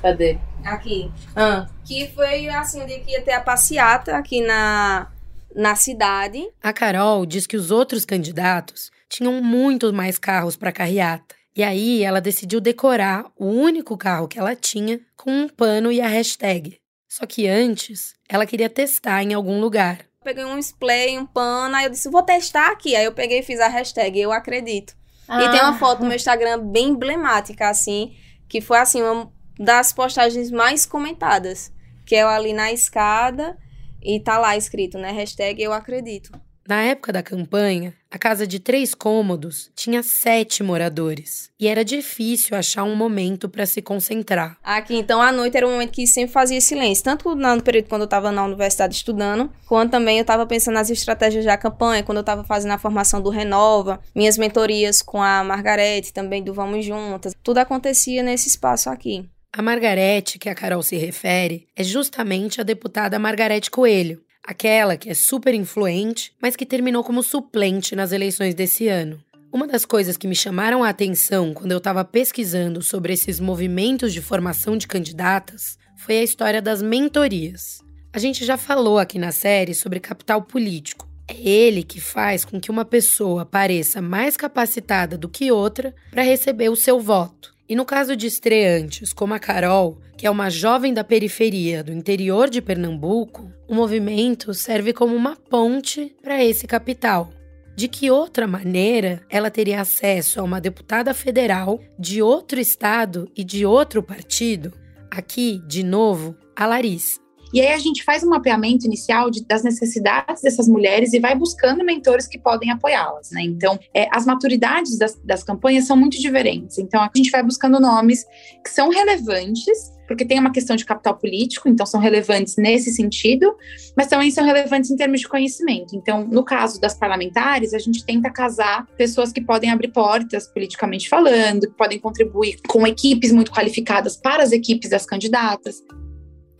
Cadê? 0.00 0.36
Aqui. 0.64 1.12
Ah. 1.36 1.68
Que 1.84 2.08
foi 2.08 2.48
assim, 2.48 2.82
o 2.82 2.86
dia 2.86 2.98
que 2.98 3.12
ia 3.12 3.22
ter 3.22 3.34
a 3.34 3.40
passeata 3.40 4.16
aqui 4.16 4.40
na, 4.40 5.11
na 5.54 5.76
cidade. 5.76 6.42
A 6.62 6.72
Carol 6.72 7.24
diz 7.26 7.46
que 7.46 7.56
os 7.56 7.70
outros 7.70 8.04
candidatos 8.04 8.90
tinham 9.08 9.42
muito 9.42 9.92
mais 9.92 10.18
carros 10.18 10.56
para 10.56 10.72
carreata. 10.72 11.34
E 11.54 11.62
aí 11.62 12.02
ela 12.02 12.20
decidiu 12.20 12.60
decorar 12.60 13.30
o 13.36 13.46
único 13.46 13.96
carro 13.96 14.26
que 14.26 14.38
ela 14.38 14.56
tinha 14.56 15.00
com 15.16 15.30
um 15.30 15.48
pano 15.48 15.92
e 15.92 16.00
a 16.00 16.08
hashtag. 16.08 16.80
Só 17.06 17.26
que 17.26 17.46
antes, 17.46 18.14
ela 18.26 18.46
queria 18.46 18.70
testar 18.70 19.22
em 19.22 19.34
algum 19.34 19.60
lugar. 19.60 19.98
Peguei 20.24 20.44
um 20.44 20.56
spray, 20.58 21.18
um 21.18 21.26
pano, 21.26 21.76
aí 21.76 21.84
eu 21.84 21.90
disse, 21.90 22.08
vou 22.08 22.22
testar 22.22 22.70
aqui. 22.70 22.96
Aí 22.96 23.04
eu 23.04 23.12
peguei 23.12 23.40
e 23.40 23.42
fiz 23.42 23.60
a 23.60 23.68
hashtag, 23.68 24.18
eu 24.18 24.32
acredito. 24.32 24.94
Ah. 25.28 25.42
E 25.42 25.50
tem 25.50 25.60
uma 25.60 25.78
foto 25.78 26.00
no 26.00 26.06
meu 26.06 26.16
Instagram 26.16 26.58
bem 26.70 26.88
emblemática, 26.88 27.68
assim, 27.68 28.16
que 28.48 28.62
foi, 28.62 28.78
assim, 28.78 29.02
uma 29.02 29.30
das 29.58 29.92
postagens 29.92 30.50
mais 30.50 30.86
comentadas. 30.86 31.70
Que 32.06 32.16
é 32.16 32.22
eu 32.22 32.28
ali 32.28 32.54
na 32.54 32.72
escada 32.72 33.58
e 34.04 34.20
tá 34.20 34.38
lá 34.38 34.56
escrito, 34.56 34.98
né? 34.98 35.10
Hashtag 35.12 35.62
eu 35.62 35.72
acredito. 35.72 36.30
Na 36.68 36.80
época 36.82 37.12
da 37.12 37.24
campanha, 37.24 37.92
a 38.08 38.16
casa 38.16 38.46
de 38.46 38.60
três 38.60 38.94
cômodos 38.94 39.68
tinha 39.74 40.00
sete 40.00 40.62
moradores 40.62 41.50
e 41.58 41.66
era 41.66 41.84
difícil 41.84 42.56
achar 42.56 42.84
um 42.84 42.94
momento 42.94 43.48
para 43.48 43.66
se 43.66 43.82
concentrar. 43.82 44.56
Aqui, 44.62 44.94
então, 44.94 45.20
à 45.20 45.32
noite 45.32 45.56
era 45.56 45.66
um 45.66 45.72
momento 45.72 45.90
que 45.90 46.06
sempre 46.06 46.32
fazia 46.32 46.60
silêncio, 46.60 47.02
tanto 47.02 47.34
no 47.34 47.62
período 47.62 47.88
quando 47.88 48.02
eu 48.02 48.06
estava 48.06 48.30
na 48.30 48.44
universidade 48.44 48.94
estudando, 48.94 49.50
quanto 49.66 49.90
também 49.90 50.18
eu 50.18 50.22
estava 50.22 50.46
pensando 50.46 50.74
nas 50.74 50.88
estratégias 50.88 51.44
da 51.44 51.58
campanha, 51.58 52.04
quando 52.04 52.18
eu 52.18 52.22
estava 52.22 52.44
fazendo 52.44 52.72
a 52.72 52.78
formação 52.78 53.20
do 53.20 53.28
Renova, 53.28 54.00
minhas 54.14 54.38
mentorias 54.38 55.02
com 55.02 55.20
a 55.20 55.42
Margarete, 55.42 56.12
também 56.12 56.44
do 56.44 56.54
Vamos 56.54 56.84
Juntas. 56.84 57.34
Tudo 57.42 57.58
acontecia 57.58 58.22
nesse 58.22 58.46
espaço 58.48 58.88
aqui. 58.88 59.28
A 59.54 59.60
Margarete, 59.60 60.38
que 60.38 60.48
a 60.48 60.54
Carol 60.54 60.82
se 60.82 60.96
refere, 60.96 61.66
é 61.76 61.84
justamente 61.84 62.58
a 62.58 62.64
deputada 62.64 63.18
Margarete 63.18 63.70
Coelho, 63.70 64.22
aquela 64.42 64.96
que 64.96 65.10
é 65.10 65.14
super 65.14 65.52
influente, 65.52 66.32
mas 66.40 66.56
que 66.56 66.64
terminou 66.64 67.04
como 67.04 67.22
suplente 67.22 67.94
nas 67.94 68.12
eleições 68.12 68.54
desse 68.54 68.88
ano. 68.88 69.22
Uma 69.52 69.66
das 69.66 69.84
coisas 69.84 70.16
que 70.16 70.26
me 70.26 70.34
chamaram 70.34 70.82
a 70.82 70.88
atenção 70.88 71.52
quando 71.52 71.72
eu 71.72 71.76
estava 71.76 72.02
pesquisando 72.02 72.80
sobre 72.80 73.12
esses 73.12 73.38
movimentos 73.38 74.14
de 74.14 74.22
formação 74.22 74.74
de 74.74 74.88
candidatas 74.88 75.76
foi 75.98 76.16
a 76.16 76.22
história 76.22 76.62
das 76.62 76.80
mentorias. 76.80 77.80
A 78.10 78.18
gente 78.18 78.46
já 78.46 78.56
falou 78.56 78.98
aqui 78.98 79.18
na 79.18 79.32
série 79.32 79.74
sobre 79.74 80.00
capital 80.00 80.40
político. 80.40 81.06
É 81.28 81.38
ele 81.38 81.82
que 81.82 82.00
faz 82.00 82.42
com 82.42 82.58
que 82.58 82.70
uma 82.70 82.86
pessoa 82.86 83.44
pareça 83.44 84.00
mais 84.00 84.34
capacitada 84.34 85.18
do 85.18 85.28
que 85.28 85.52
outra 85.52 85.94
para 86.10 86.22
receber 86.22 86.70
o 86.70 86.76
seu 86.76 86.98
voto. 86.98 87.51
E 87.68 87.76
no 87.76 87.84
caso 87.84 88.16
de 88.16 88.26
estreantes 88.26 89.12
como 89.12 89.34
a 89.34 89.38
Carol, 89.38 89.98
que 90.16 90.26
é 90.26 90.30
uma 90.30 90.50
jovem 90.50 90.92
da 90.92 91.04
periferia 91.04 91.82
do 91.82 91.92
interior 91.92 92.50
de 92.50 92.60
Pernambuco, 92.60 93.52
o 93.68 93.74
movimento 93.74 94.52
serve 94.52 94.92
como 94.92 95.14
uma 95.14 95.36
ponte 95.36 96.14
para 96.22 96.44
esse 96.44 96.66
capital. 96.66 97.30
De 97.74 97.88
que 97.88 98.10
outra 98.10 98.46
maneira 98.46 99.22
ela 99.30 99.50
teria 99.50 99.80
acesso 99.80 100.38
a 100.40 100.42
uma 100.42 100.60
deputada 100.60 101.14
federal 101.14 101.80
de 101.98 102.20
outro 102.20 102.60
estado 102.60 103.30
e 103.34 103.42
de 103.42 103.64
outro 103.64 104.02
partido? 104.02 104.72
Aqui, 105.10 105.62
de 105.66 105.82
novo, 105.82 106.36
a 106.54 106.66
Larissa. 106.66 107.21
E 107.52 107.60
aí 107.60 107.72
a 107.72 107.78
gente 107.78 108.02
faz 108.02 108.22
um 108.22 108.30
mapeamento 108.30 108.86
inicial 108.86 109.30
de, 109.30 109.44
das 109.44 109.62
necessidades 109.62 110.42
dessas 110.42 110.66
mulheres 110.66 111.12
e 111.12 111.20
vai 111.20 111.34
buscando 111.34 111.84
mentores 111.84 112.26
que 112.26 112.38
podem 112.38 112.70
apoiá-las, 112.70 113.30
né? 113.30 113.42
Então, 113.42 113.78
é, 113.94 114.08
as 114.10 114.24
maturidades 114.24 114.98
das, 114.98 115.20
das 115.22 115.44
campanhas 115.44 115.86
são 115.86 115.96
muito 115.96 116.18
diferentes. 116.18 116.78
Então, 116.78 117.02
a 117.02 117.10
gente 117.14 117.30
vai 117.30 117.42
buscando 117.42 117.78
nomes 117.78 118.24
que 118.64 118.70
são 118.70 118.88
relevantes 118.88 119.92
porque 120.12 120.24
tem 120.26 120.38
uma 120.38 120.52
questão 120.52 120.76
de 120.76 120.84
capital 120.84 121.16
político, 121.16 121.68
então 121.68 121.86
são 121.86 121.98
relevantes 121.98 122.56
nesse 122.58 122.92
sentido, 122.92 123.56
mas 123.96 124.08
também 124.08 124.30
são 124.30 124.44
relevantes 124.44 124.90
em 124.90 124.96
termos 124.96 125.20
de 125.20 125.28
conhecimento. 125.28 125.96
Então, 125.96 126.26
no 126.26 126.44
caso 126.44 126.78
das 126.78 126.94
parlamentares, 126.94 127.72
a 127.72 127.78
gente 127.78 128.04
tenta 128.04 128.30
casar 128.30 128.86
pessoas 128.98 129.32
que 129.32 129.40
podem 129.40 129.70
abrir 129.70 129.88
portas 129.88 130.46
politicamente 130.48 131.08
falando, 131.08 131.62
que 131.62 131.76
podem 131.76 131.98
contribuir 131.98 132.58
com 132.68 132.86
equipes 132.86 133.32
muito 133.32 133.50
qualificadas 133.50 134.16
para 134.16 134.42
as 134.42 134.52
equipes 134.52 134.90
das 134.90 135.06
candidatas 135.06 135.82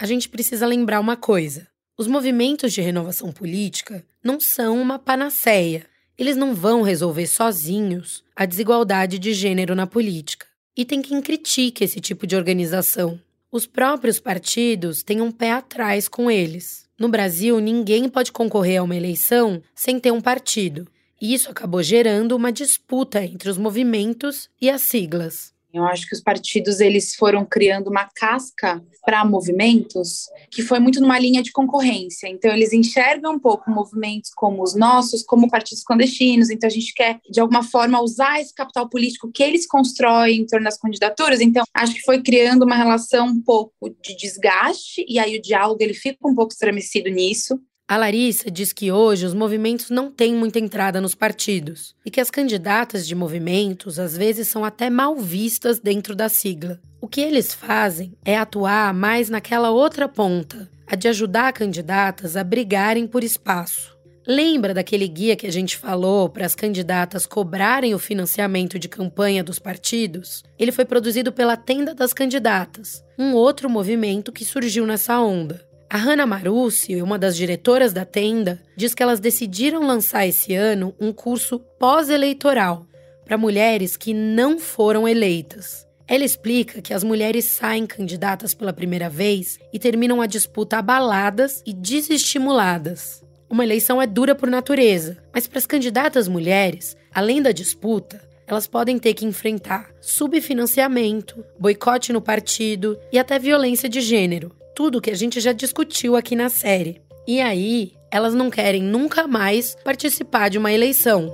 a 0.02 0.06
gente 0.06 0.28
precisa 0.28 0.66
lembrar 0.66 0.98
uma 0.98 1.16
coisa: 1.16 1.68
os 1.96 2.08
movimentos 2.08 2.72
de 2.72 2.80
renovação 2.80 3.30
política 3.30 4.04
não 4.20 4.40
são 4.40 4.82
uma 4.82 4.98
panaceia. 4.98 5.86
Eles 6.18 6.36
não 6.36 6.56
vão 6.56 6.82
resolver 6.82 7.28
sozinhos 7.28 8.24
a 8.34 8.44
desigualdade 8.44 9.16
de 9.16 9.32
gênero 9.32 9.76
na 9.76 9.86
política. 9.86 10.44
E 10.76 10.84
tem 10.84 11.00
quem 11.00 11.22
critique 11.22 11.84
esse 11.84 12.00
tipo 12.00 12.26
de 12.26 12.34
organização. 12.34 13.20
Os 13.48 13.64
próprios 13.64 14.18
partidos 14.18 15.04
têm 15.04 15.20
um 15.20 15.30
pé 15.30 15.52
atrás 15.52 16.08
com 16.08 16.28
eles. 16.28 16.88
No 16.98 17.08
Brasil, 17.08 17.60
ninguém 17.60 18.08
pode 18.08 18.32
concorrer 18.32 18.80
a 18.80 18.82
uma 18.82 18.96
eleição 18.96 19.62
sem 19.72 20.00
ter 20.00 20.10
um 20.10 20.20
partido. 20.20 20.88
E 21.20 21.32
isso 21.32 21.48
acabou 21.48 21.80
gerando 21.80 22.34
uma 22.34 22.50
disputa 22.50 23.22
entre 23.22 23.48
os 23.48 23.56
movimentos 23.56 24.50
e 24.60 24.68
as 24.68 24.82
siglas. 24.82 25.51
Eu 25.72 25.84
acho 25.84 26.06
que 26.06 26.14
os 26.14 26.20
partidos 26.20 26.80
eles 26.80 27.14
foram 27.14 27.44
criando 27.44 27.88
uma 27.88 28.04
casca 28.04 28.82
para 29.04 29.24
movimentos 29.24 30.26
que 30.50 30.62
foi 30.62 30.78
muito 30.78 31.00
numa 31.00 31.18
linha 31.18 31.42
de 31.42 31.50
concorrência. 31.50 32.28
Então 32.28 32.52
eles 32.52 32.72
enxergam 32.72 33.34
um 33.34 33.38
pouco 33.38 33.70
movimentos 33.70 34.30
como 34.34 34.62
os 34.62 34.74
nossos, 34.74 35.22
como 35.22 35.50
partidos 35.50 35.82
clandestinos. 35.82 36.50
Então 36.50 36.68
a 36.68 36.72
gente 36.72 36.92
quer 36.94 37.18
de 37.30 37.40
alguma 37.40 37.62
forma 37.62 38.02
usar 38.02 38.40
esse 38.40 38.54
capital 38.54 38.88
político 38.88 39.30
que 39.32 39.42
eles 39.42 39.66
constroem 39.66 40.40
em 40.40 40.46
torno 40.46 40.64
das 40.64 40.78
candidaturas. 40.78 41.40
Então 41.40 41.64
acho 41.74 41.94
que 41.94 42.02
foi 42.02 42.22
criando 42.22 42.64
uma 42.64 42.76
relação 42.76 43.26
um 43.26 43.40
pouco 43.40 43.90
de 44.02 44.16
desgaste 44.16 45.04
e 45.08 45.18
aí 45.18 45.36
o 45.36 45.42
diálogo 45.42 45.82
ele 45.82 45.94
fica 45.94 46.28
um 46.28 46.34
pouco 46.34 46.52
estremecido 46.52 47.08
nisso. 47.08 47.58
A 47.88 47.96
Larissa 47.96 48.50
diz 48.50 48.72
que 48.72 48.90
hoje 48.90 49.26
os 49.26 49.34
movimentos 49.34 49.90
não 49.90 50.10
têm 50.10 50.34
muita 50.34 50.58
entrada 50.58 51.00
nos 51.00 51.14
partidos 51.14 51.94
e 52.06 52.10
que 52.10 52.20
as 52.20 52.30
candidatas 52.30 53.06
de 53.06 53.14
movimentos 53.14 53.98
às 53.98 54.16
vezes 54.16 54.48
são 54.48 54.64
até 54.64 54.88
mal 54.88 55.16
vistas 55.16 55.78
dentro 55.78 56.14
da 56.14 56.28
sigla. 56.28 56.80
O 57.00 57.08
que 57.08 57.20
eles 57.20 57.52
fazem 57.52 58.14
é 58.24 58.38
atuar 58.38 58.94
mais 58.94 59.28
naquela 59.28 59.70
outra 59.70 60.08
ponta, 60.08 60.70
a 60.86 60.94
de 60.94 61.08
ajudar 61.08 61.52
candidatas 61.52 62.36
a 62.36 62.44
brigarem 62.44 63.06
por 63.06 63.22
espaço. 63.22 63.92
Lembra 64.26 64.72
daquele 64.72 65.08
guia 65.08 65.34
que 65.34 65.48
a 65.48 65.52
gente 65.52 65.76
falou 65.76 66.28
para 66.28 66.46
as 66.46 66.54
candidatas 66.54 67.26
cobrarem 67.26 67.92
o 67.92 67.98
financiamento 67.98 68.78
de 68.78 68.88
campanha 68.88 69.42
dos 69.42 69.58
partidos? 69.58 70.44
Ele 70.56 70.70
foi 70.70 70.84
produzido 70.84 71.32
pela 71.32 71.56
Tenda 71.56 71.92
das 71.92 72.12
Candidatas, 72.12 73.04
um 73.18 73.34
outro 73.34 73.68
movimento 73.68 74.30
que 74.30 74.44
surgiu 74.44 74.86
nessa 74.86 75.20
onda. 75.20 75.66
A 75.92 75.98
Hannah 75.98 76.24
Marucci, 76.24 77.02
uma 77.02 77.18
das 77.18 77.36
diretoras 77.36 77.92
da 77.92 78.06
tenda, 78.06 78.62
diz 78.74 78.94
que 78.94 79.02
elas 79.02 79.20
decidiram 79.20 79.86
lançar 79.86 80.26
esse 80.26 80.54
ano 80.54 80.94
um 80.98 81.12
curso 81.12 81.58
pós-eleitoral 81.78 82.86
para 83.26 83.36
mulheres 83.36 83.94
que 83.94 84.14
não 84.14 84.58
foram 84.58 85.06
eleitas. 85.06 85.86
Ela 86.08 86.24
explica 86.24 86.80
que 86.80 86.94
as 86.94 87.04
mulheres 87.04 87.44
saem 87.44 87.86
candidatas 87.86 88.54
pela 88.54 88.72
primeira 88.72 89.10
vez 89.10 89.58
e 89.70 89.78
terminam 89.78 90.22
a 90.22 90.26
disputa 90.26 90.78
abaladas 90.78 91.62
e 91.66 91.74
desestimuladas. 91.74 93.22
Uma 93.50 93.62
eleição 93.62 94.00
é 94.00 94.06
dura 94.06 94.34
por 94.34 94.48
natureza, 94.48 95.18
mas 95.30 95.46
para 95.46 95.58
as 95.58 95.66
candidatas 95.66 96.26
mulheres, 96.26 96.96
além 97.12 97.42
da 97.42 97.52
disputa, 97.52 98.18
elas 98.46 98.66
podem 98.66 98.98
ter 98.98 99.12
que 99.12 99.26
enfrentar 99.26 99.90
subfinanciamento, 100.00 101.44
boicote 101.58 102.14
no 102.14 102.22
partido 102.22 102.98
e 103.12 103.18
até 103.18 103.38
violência 103.38 103.90
de 103.90 104.00
gênero, 104.00 104.56
tudo 104.74 105.00
que 105.00 105.10
a 105.10 105.14
gente 105.14 105.40
já 105.40 105.52
discutiu 105.52 106.16
aqui 106.16 106.34
na 106.34 106.48
série. 106.48 107.00
E 107.26 107.40
aí, 107.40 107.92
elas 108.10 108.34
não 108.34 108.50
querem 108.50 108.82
nunca 108.82 109.26
mais 109.26 109.76
participar 109.84 110.48
de 110.48 110.58
uma 110.58 110.72
eleição. 110.72 111.32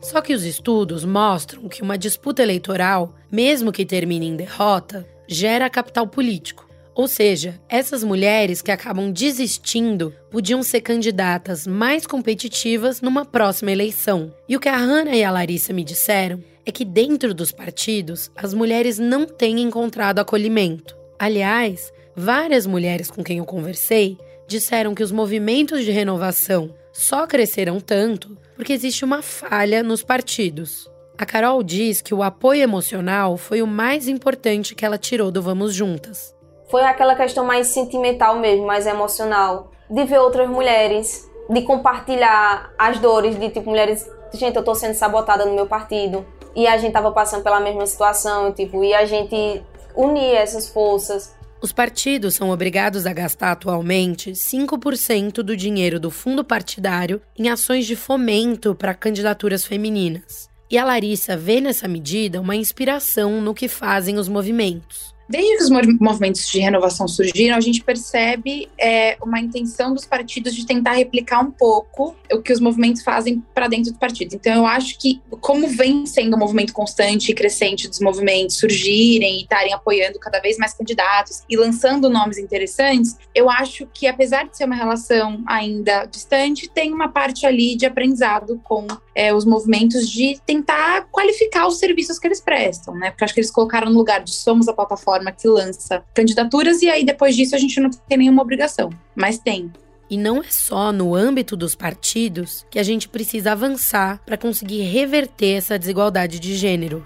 Só 0.00 0.20
que 0.20 0.34
os 0.34 0.44
estudos 0.44 1.04
mostram 1.04 1.68
que 1.68 1.82
uma 1.82 1.96
disputa 1.96 2.42
eleitoral, 2.42 3.14
mesmo 3.30 3.72
que 3.72 3.86
termine 3.86 4.26
em 4.26 4.36
derrota, 4.36 5.06
gera 5.26 5.70
capital 5.70 6.06
político. 6.06 6.68
Ou 6.94 7.08
seja, 7.08 7.60
essas 7.68 8.04
mulheres 8.04 8.62
que 8.62 8.70
acabam 8.70 9.10
desistindo 9.10 10.14
podiam 10.30 10.62
ser 10.62 10.80
candidatas 10.80 11.66
mais 11.66 12.06
competitivas 12.06 13.00
numa 13.00 13.24
próxima 13.24 13.72
eleição. 13.72 14.32
E 14.48 14.56
o 14.56 14.60
que 14.60 14.68
a 14.68 14.76
Hannah 14.76 15.16
e 15.16 15.24
a 15.24 15.30
Larissa 15.30 15.72
me 15.72 15.82
disseram 15.82 16.42
é 16.64 16.70
que 16.70 16.84
dentro 16.84 17.34
dos 17.34 17.50
partidos 17.50 18.30
as 18.36 18.54
mulheres 18.54 18.98
não 18.98 19.26
têm 19.26 19.60
encontrado 19.60 20.20
acolhimento. 20.20 20.96
Aliás, 21.18 21.92
Várias 22.16 22.64
mulheres 22.64 23.10
com 23.10 23.24
quem 23.24 23.38
eu 23.38 23.44
conversei 23.44 24.16
disseram 24.46 24.94
que 24.94 25.02
os 25.02 25.10
movimentos 25.10 25.84
de 25.84 25.90
renovação 25.90 26.72
só 26.92 27.26
cresceram 27.26 27.80
tanto 27.80 28.38
porque 28.54 28.72
existe 28.72 29.04
uma 29.04 29.20
falha 29.20 29.82
nos 29.82 30.04
partidos. 30.04 30.88
A 31.18 31.26
Carol 31.26 31.60
diz 31.60 32.00
que 32.00 32.14
o 32.14 32.22
apoio 32.22 32.62
emocional 32.62 33.36
foi 33.36 33.62
o 33.62 33.66
mais 33.66 34.06
importante 34.06 34.76
que 34.76 34.84
ela 34.84 34.96
tirou 34.96 35.32
do 35.32 35.42
Vamos 35.42 35.74
Juntas. 35.74 36.32
Foi 36.70 36.82
aquela 36.84 37.16
questão 37.16 37.44
mais 37.44 37.66
sentimental 37.68 38.38
mesmo, 38.38 38.64
mais 38.64 38.86
emocional, 38.86 39.72
de 39.90 40.04
ver 40.04 40.20
outras 40.20 40.48
mulheres, 40.48 41.28
de 41.50 41.62
compartilhar 41.62 42.72
as 42.78 43.00
dores 43.00 43.36
de 43.36 43.50
tipo 43.50 43.70
mulheres, 43.70 44.08
gente, 44.32 44.56
eu 44.56 44.64
tô 44.64 44.74
sendo 44.76 44.94
sabotada 44.94 45.44
no 45.44 45.54
meu 45.54 45.66
partido. 45.66 46.24
E 46.54 46.68
a 46.68 46.76
gente 46.78 46.92
tava 46.92 47.10
passando 47.10 47.42
pela 47.42 47.58
mesma 47.58 47.84
situação, 47.86 48.52
tipo, 48.52 48.84
e 48.84 48.94
a 48.94 49.04
gente 49.04 49.64
unir 49.96 50.34
essas 50.36 50.68
forças 50.68 51.34
os 51.64 51.72
partidos 51.72 52.34
são 52.34 52.50
obrigados 52.50 53.06
a 53.06 53.12
gastar 53.14 53.52
atualmente 53.52 54.32
5% 54.32 55.36
do 55.36 55.56
dinheiro 55.56 55.98
do 55.98 56.10
fundo 56.10 56.44
partidário 56.44 57.22
em 57.38 57.48
ações 57.48 57.86
de 57.86 57.96
fomento 57.96 58.74
para 58.74 58.92
candidaturas 58.92 59.64
femininas. 59.64 60.50
E 60.70 60.76
a 60.76 60.84
Larissa 60.84 61.38
vê 61.38 61.62
nessa 61.62 61.88
medida 61.88 62.38
uma 62.38 62.54
inspiração 62.54 63.40
no 63.40 63.54
que 63.54 63.66
fazem 63.66 64.18
os 64.18 64.28
movimentos. 64.28 65.13
Desde 65.28 65.56
que 65.56 65.62
os 65.62 65.70
movimentos 65.98 66.46
de 66.48 66.60
renovação 66.60 67.08
surgiram, 67.08 67.56
a 67.56 67.60
gente 67.60 67.82
percebe 67.82 68.68
é, 68.78 69.16
uma 69.22 69.40
intenção 69.40 69.94
dos 69.94 70.04
partidos 70.04 70.54
de 70.54 70.66
tentar 70.66 70.92
replicar 70.92 71.40
um 71.40 71.50
pouco 71.50 72.14
o 72.30 72.42
que 72.42 72.52
os 72.52 72.60
movimentos 72.60 73.02
fazem 73.02 73.42
para 73.54 73.66
dentro 73.66 73.92
do 73.92 73.98
partido. 73.98 74.34
Então, 74.34 74.54
eu 74.54 74.66
acho 74.66 74.98
que, 74.98 75.22
como 75.40 75.66
vem 75.68 76.04
sendo 76.04 76.36
um 76.36 76.38
movimento 76.38 76.72
constante 76.72 77.30
e 77.30 77.34
crescente 77.34 77.88
dos 77.88 78.00
movimentos 78.00 78.56
surgirem 78.56 79.38
e 79.38 79.42
estarem 79.42 79.72
apoiando 79.72 80.18
cada 80.18 80.40
vez 80.40 80.58
mais 80.58 80.74
candidatos 80.74 81.42
e 81.48 81.56
lançando 81.56 82.10
nomes 82.10 82.36
interessantes, 82.36 83.16
eu 83.34 83.48
acho 83.48 83.86
que, 83.94 84.06
apesar 84.06 84.46
de 84.46 84.56
ser 84.56 84.64
uma 84.64 84.76
relação 84.76 85.42
ainda 85.46 86.04
distante, 86.04 86.68
tem 86.68 86.92
uma 86.92 87.08
parte 87.08 87.46
ali 87.46 87.76
de 87.76 87.86
aprendizado 87.86 88.60
com 88.62 88.86
é, 89.14 89.32
os 89.32 89.44
movimentos 89.44 90.08
de 90.10 90.38
tentar 90.44 91.06
qualificar 91.10 91.66
os 91.66 91.78
serviços 91.78 92.18
que 92.18 92.26
eles 92.26 92.40
prestam, 92.40 92.94
né? 92.94 93.10
Porque 93.10 93.24
acho 93.24 93.32
que 93.32 93.40
eles 93.40 93.50
colocaram 93.50 93.90
no 93.90 93.96
lugar 93.96 94.22
de 94.22 94.34
somos 94.34 94.68
a 94.68 94.72
plataforma 94.72 95.13
que 95.32 95.48
lança 95.48 96.04
candidaturas 96.14 96.82
e 96.82 96.88
aí 96.88 97.04
depois 97.04 97.36
disso 97.36 97.54
a 97.54 97.58
gente 97.58 97.80
não 97.80 97.90
tem 97.90 98.18
nenhuma 98.18 98.42
obrigação, 98.42 98.90
mas 99.14 99.38
tem. 99.38 99.72
E 100.08 100.16
não 100.16 100.42
é 100.42 100.50
só 100.50 100.92
no 100.92 101.14
âmbito 101.14 101.56
dos 101.56 101.74
partidos 101.74 102.64
que 102.70 102.78
a 102.78 102.82
gente 102.82 103.08
precisa 103.08 103.52
avançar 103.52 104.22
para 104.24 104.36
conseguir 104.36 104.82
reverter 104.82 105.56
essa 105.56 105.78
desigualdade 105.78 106.38
de 106.38 106.54
gênero. 106.54 107.04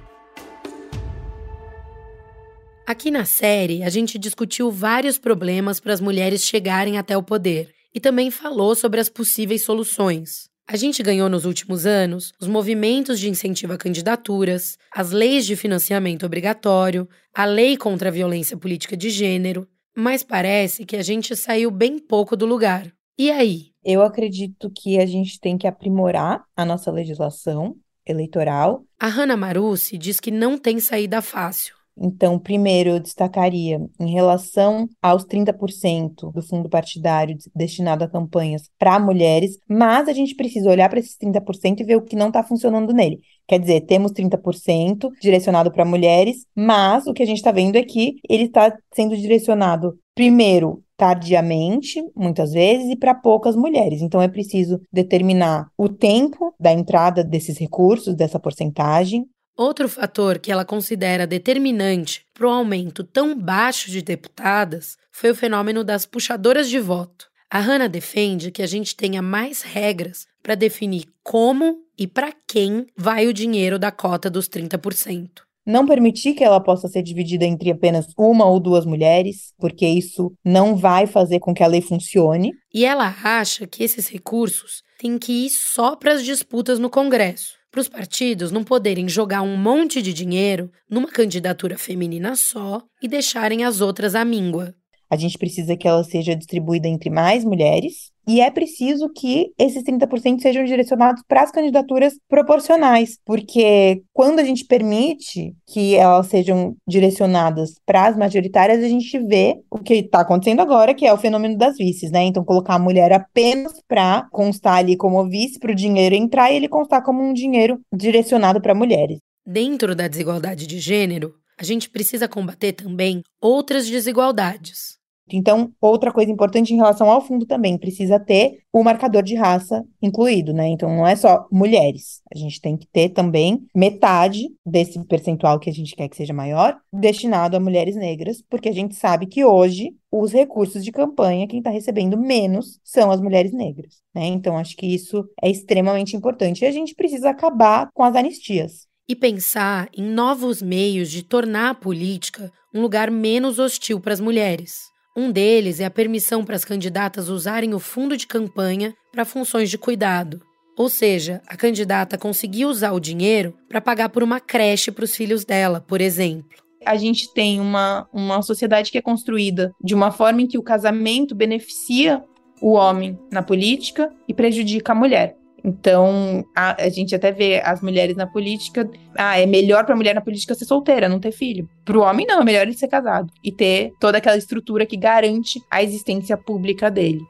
Aqui 2.87 3.11
na 3.11 3.25
série, 3.25 3.83
a 3.83 3.91
gente 3.91 4.19
discutiu 4.19 4.71
vários 4.71 5.19
problemas 5.19 5.79
para 5.79 5.93
as 5.93 6.01
mulheres 6.01 6.43
chegarem 6.43 6.97
até 6.97 7.17
o 7.17 7.23
poder 7.23 7.69
e 7.95 8.01
também 8.01 8.31
falou 8.31 8.75
sobre 8.75 8.99
as 8.99 9.09
possíveis 9.09 9.63
soluções. 9.63 10.49
A 10.71 10.77
gente 10.77 11.03
ganhou 11.03 11.31
nos 11.31 11.47
últimos 11.47 11.87
anos 11.87 12.35
os 12.39 12.47
movimentos 12.47 13.19
de 13.19 13.31
incentivo 13.31 13.73
a 13.73 13.79
candidaturas, 13.79 14.77
as 14.93 15.13
leis 15.13 15.47
de 15.47 15.57
financiamento 15.57 16.27
obrigatório, 16.27 17.09
a 17.35 17.47
lei 17.47 17.75
contra 17.75 18.11
a 18.11 18.13
violência 18.13 18.55
política 18.55 18.95
de 18.95 19.09
gênero, 19.09 19.67
mas 19.97 20.23
parece 20.23 20.85
que 20.85 20.95
a 20.95 21.03
gente 21.03 21.35
saiu 21.35 21.71
bem 21.71 21.99
pouco 21.99 22.37
do 22.37 22.45
lugar. 22.45 22.93
E 23.17 23.31
aí? 23.31 23.69
Eu 23.83 24.03
acredito 24.03 24.71
que 24.71 24.99
a 24.99 25.07
gente 25.07 25.41
tem 25.41 25.57
que 25.57 25.67
aprimorar 25.67 26.45
a 26.55 26.67
nossa 26.67 26.91
legislação 26.91 27.75
eleitoral. 28.07 28.85
A 29.01 29.09
Hannah 29.09 29.39
Marucci 29.39 29.97
diz 29.97 30.21
que 30.21 30.31
não 30.31 30.59
tem 30.59 30.81
saída 30.81 31.23
fácil. 31.23 31.78
Então, 32.01 32.39
primeiro, 32.39 32.91
eu 32.91 33.01
destacaria 33.01 33.81
em 33.99 34.11
relação 34.11 34.89
aos 35.03 35.25
30% 35.25 36.33
do 36.33 36.43
fundo 36.43 36.69
partidário 36.69 37.37
destinado 37.55 38.05
a 38.05 38.09
campanhas 38.09 38.71
para 38.79 38.99
mulheres, 38.99 39.59
mas 39.69 40.09
a 40.09 40.13
gente 40.13 40.35
precisa 40.35 40.71
olhar 40.71 40.89
para 40.89 40.99
esses 40.99 41.17
30% 41.17 41.81
e 41.81 41.85
ver 41.85 41.97
o 41.97 42.03
que 42.03 42.17
não 42.17 42.29
está 42.29 42.43
funcionando 42.43 42.93
nele. 42.93 43.21
Quer 43.47 43.59
dizer, 43.59 43.81
temos 43.83 44.13
30% 44.13 45.11
direcionado 45.21 45.73
para 45.73 45.85
mulheres, 45.85 46.45
mas 46.55 47.07
o 47.07 47.13
que 47.13 47.23
a 47.23 47.27
gente 47.27 47.39
está 47.39 47.51
vendo 47.51 47.77
é 47.77 47.83
que 47.83 48.17
ele 48.29 48.45
está 48.45 48.77
sendo 48.95 49.17
direcionado, 49.17 49.99
primeiro, 50.15 50.83
tardiamente, 50.99 52.03
muitas 52.15 52.53
vezes, 52.53 52.91
e 52.91 52.97
para 52.97 53.15
poucas 53.15 53.55
mulheres. 53.55 54.03
Então, 54.03 54.21
é 54.21 54.29
preciso 54.29 54.81
determinar 54.93 55.69
o 55.79 55.89
tempo 55.89 56.53
da 56.59 56.73
entrada 56.73 57.23
desses 57.23 57.57
recursos, 57.57 58.17
dessa 58.17 58.39
porcentagem, 58.39 59.25
Outro 59.59 59.89
fator 59.89 60.39
que 60.39 60.53
ela 60.53 60.65
considera 60.65 61.27
determinante 61.27 62.25
para 62.33 62.47
o 62.47 62.51
aumento 62.51 63.03
tão 63.03 63.37
baixo 63.37 63.91
de 63.91 64.01
deputadas 64.01 64.97
foi 65.11 65.33
o 65.33 65.35
fenômeno 65.35 65.83
das 65.83 66.07
puxadoras 66.07 66.71
de 66.71 66.79
voto. 66.79 67.27
A 67.51 67.59
Hanna 67.59 67.89
defende 67.89 68.53
que 68.53 68.63
a 68.63 68.69
gente 68.69 68.95
tenha 68.95 69.21
mais 69.21 69.63
regras 69.63 70.29
para 70.45 70.55
definir 70.55 71.07
como 71.25 71.79
e 71.99 72.07
para 72.07 72.33
quem 72.47 72.87
vai 72.97 73.27
o 73.27 73.33
dinheiro 73.33 73.81
da 73.81 73.91
cota 73.91 74.31
dos 74.31 74.49
30%. 74.49 75.29
Não 75.67 75.85
permitir 75.85 76.35
que 76.35 76.45
ela 76.45 76.61
possa 76.61 76.87
ser 76.87 77.03
dividida 77.03 77.45
entre 77.45 77.73
apenas 77.73 78.07
uma 78.17 78.47
ou 78.47 78.61
duas 78.61 78.87
mulheres, 78.87 79.53
porque 79.59 79.89
isso 79.89 80.33
não 80.45 80.77
vai 80.77 81.05
fazer 81.05 81.41
com 81.41 81.53
que 81.53 81.65
a 81.65 81.67
lei 81.67 81.81
funcione. 81.81 82.53
E 82.73 82.85
ela 82.85 83.13
acha 83.25 83.67
que 83.67 83.83
esses 83.83 84.07
recursos 84.07 84.85
têm 85.01 85.19
que 85.19 85.33
ir 85.47 85.51
só 85.51 85.97
para 85.97 86.13
as 86.13 86.25
disputas 86.25 86.79
no 86.79 86.89
Congresso 86.89 87.58
para 87.79 87.83
os 87.83 87.89
partidos 87.89 88.51
não 88.51 88.65
poderem 88.65 89.09
jogar 89.09 89.43
um 89.43 89.57
monte 89.57 90.03
de 90.03 90.13
dinheiro 90.13 90.69
numa 90.91 91.07
candidatura 91.07 91.79
feminina 91.79 92.35
só 92.35 92.83
e 93.01 93.07
deixarem 93.07 93.65
as 93.65 93.81
outras 93.81 94.17
à 94.17 94.25
míngua. 94.25 94.75
A 95.11 95.17
gente 95.17 95.39
precisa 95.39 95.77
que 95.77 95.89
ela 95.89 96.05
seja 96.05 96.37
distribuída 96.37 96.89
entre 96.89 97.11
mais 97.11 97.45
mulheres. 97.45 98.11
E 98.27 98.43
é 98.43 98.51
preciso 98.51 99.09
que 99.09 99.53
esses 99.59 99.83
30% 99.83 100.41
sejam 100.43 100.63
direcionados 100.63 101.23
para 101.27 101.43
as 101.43 101.51
candidaturas 101.51 102.13
proporcionais, 102.29 103.19
porque 103.25 104.03
quando 104.13 104.39
a 104.39 104.45
gente 104.45 104.67
permite 104.67 105.55
que 105.67 105.95
elas 105.95 106.27
sejam 106.27 106.77
direcionadas 106.87 107.81
para 107.87 108.07
as 108.07 108.19
majoritárias, 108.19 108.85
a 108.85 108.89
gente 108.89 109.19
vê 109.21 109.59
o 109.71 109.79
que 109.79 109.95
está 109.95 110.21
acontecendo 110.21 110.61
agora, 110.61 110.93
que 110.93 111.07
é 111.07 111.13
o 111.13 111.17
fenômeno 111.17 111.57
das 111.57 111.79
vices, 111.79 112.11
né? 112.11 112.25
Então, 112.25 112.45
colocar 112.45 112.75
a 112.75 112.79
mulher 112.79 113.15
apenas 113.15 113.81
para 113.89 114.29
constar 114.31 114.75
ali 114.75 114.95
como 114.95 115.27
vice, 115.27 115.59
para 115.59 115.73
o 115.73 115.75
dinheiro 115.75 116.15
entrar 116.15 116.53
e 116.53 116.57
ele 116.57 116.69
constar 116.69 117.03
como 117.03 117.23
um 117.23 117.33
dinheiro 117.33 117.81
direcionado 117.91 118.61
para 118.61 118.75
mulheres. 118.75 119.19
Dentro 119.47 119.95
da 119.95 120.07
desigualdade 120.07 120.67
de 120.67 120.79
gênero, 120.79 121.33
a 121.59 121.65
gente 121.65 121.89
precisa 121.89 122.29
combater 122.29 122.73
também 122.73 123.23
outras 123.41 123.87
desigualdades. 123.89 124.98
Então, 125.37 125.73
outra 125.81 126.13
coisa 126.13 126.31
importante 126.31 126.73
em 126.73 126.77
relação 126.77 127.11
ao 127.11 127.21
fundo 127.21 127.47
também, 127.47 127.79
precisa 127.79 128.19
ter 128.19 128.61
o 128.73 128.83
marcador 128.83 129.23
de 129.23 129.35
raça 129.35 129.85
incluído, 130.01 130.53
né? 130.53 130.69
Então, 130.69 130.89
não 130.95 131.07
é 131.07 131.17
só 131.17 131.47
mulheres. 131.51 132.21
A 132.35 132.39
gente 132.39 132.61
tem 132.61 132.77
que 132.77 132.87
ter 132.87 133.11
também 133.11 133.61
metade 133.75 134.49
desse 134.65 135.03
percentual 135.05 135.59
que 135.59 135.71
a 135.71 135.73
gente 135.73 135.95
quer 135.95 136.09
que 136.09 136.17
seja 136.17 136.33
maior, 136.33 136.77
destinado 136.93 137.57
a 137.57 137.61
mulheres 137.61 137.97
negras, 137.97 138.43
porque 138.49 138.69
a 138.69 138.75
gente 138.75 138.95
sabe 138.95 139.27
que 139.27 139.45
hoje 139.45 139.95
os 140.11 140.33
recursos 140.33 140.85
de 140.85 140.93
campanha, 140.93 141.47
quem 141.47 141.59
está 141.59 141.71
recebendo 141.71 142.17
menos 142.17 142.81
são 142.83 143.11
as 143.11 143.21
mulheres 143.21 143.53
negras, 143.53 143.97
né? 144.15 144.27
Então, 144.27 144.57
acho 144.57 144.77
que 144.77 144.87
isso 144.87 145.25
é 145.43 145.51
extremamente 145.51 146.17
importante. 146.17 146.63
E 146.63 146.67
a 146.67 146.73
gente 146.73 146.95
precisa 146.95 147.31
acabar 147.31 147.91
com 147.93 148.03
as 148.03 148.15
anistias. 148.17 148.87
E 149.09 149.17
pensar 149.17 149.89
em 149.97 150.03
novos 150.03 150.61
meios 150.61 151.11
de 151.11 151.23
tornar 151.23 151.71
a 151.71 151.75
política 151.75 152.53
um 152.75 152.83
lugar 152.83 153.11
menos 153.11 153.59
hostil 153.59 154.01
para 154.01 154.13
as 154.13 154.21
mulheres. 154.21 154.91
Um 155.19 155.33
deles 155.33 155.81
é 155.81 155.85
a 155.85 155.91
permissão 155.91 156.45
para 156.45 156.55
as 156.55 156.65
candidatas 156.65 157.29
usarem 157.29 157.75
o 157.75 157.81
fundo 157.81 158.17
de 158.17 158.25
campanha 158.25 158.95
para 159.11 159.25
funções 159.25 159.69
de 159.69 159.77
cuidado. 159.77 160.41
Ou 160.77 160.89
seja, 160.89 161.43
a 161.49 161.57
candidata 161.57 162.17
conseguir 162.17 162.67
usar 162.67 162.93
o 162.93 163.01
dinheiro 163.01 163.53
para 163.69 163.81
pagar 163.81 164.11
por 164.11 164.23
uma 164.23 164.39
creche 164.39 164.93
para 164.93 165.05
os 165.05 165.17
filhos 165.17 165.45
dela, 165.45 165.81
por 165.81 166.01
exemplo. 166.01 166.57
A 166.87 166.95
gente 166.95 167.35
tem 167.35 167.59
uma, 167.59 168.09
uma 168.13 168.41
sociedade 168.43 168.93
que 168.93 168.99
é 168.99 169.03
construída 169.03 169.73
de 169.83 169.93
uma 169.93 170.13
forma 170.13 170.43
em 170.43 170.47
que 170.47 170.57
o 170.57 170.63
casamento 170.63 171.35
beneficia 171.35 172.23
o 172.63 172.75
homem 172.75 173.19
na 173.33 173.43
política 173.43 174.09
e 174.29 174.33
prejudica 174.33 174.93
a 174.93 174.95
mulher. 174.95 175.38
Então, 175.69 176.47
a, 176.57 176.83
a, 176.83 176.89
gente 176.89 177.15
até 177.15 177.31
vê 177.31 177.61
as 177.63 177.83
mulheres 177.83 178.17
na 178.17 178.27
política. 178.27 178.89
Ah, 179.15 179.39
é 179.39 179.45
melhor 179.45 179.85
para 179.85 179.93
a 179.93 179.97
mulher 179.97 180.15
na 180.15 180.21
política 180.23 180.55
ser 180.55 180.65
solteira, 180.65 181.11
não 181.11 181.21
ter 181.21 181.31
filho. 181.31 181.69
Para 181.85 181.99
o 181.99 182.01
homem, 182.01 182.27
não, 182.27 182.41
é 182.41 182.45
melhor 182.45 182.63
ele 182.63 182.73
ser 182.73 182.89
casado 182.89 183.31
e 183.45 183.53
ter 183.53 183.93
toda 184.01 184.17
aquela 184.17 184.39
estrutura 184.39 184.87
que 184.87 184.97
garante 184.97 185.61
a 185.71 185.83
existência 185.83 186.39
pública 186.39 186.91
dele. 186.91 187.21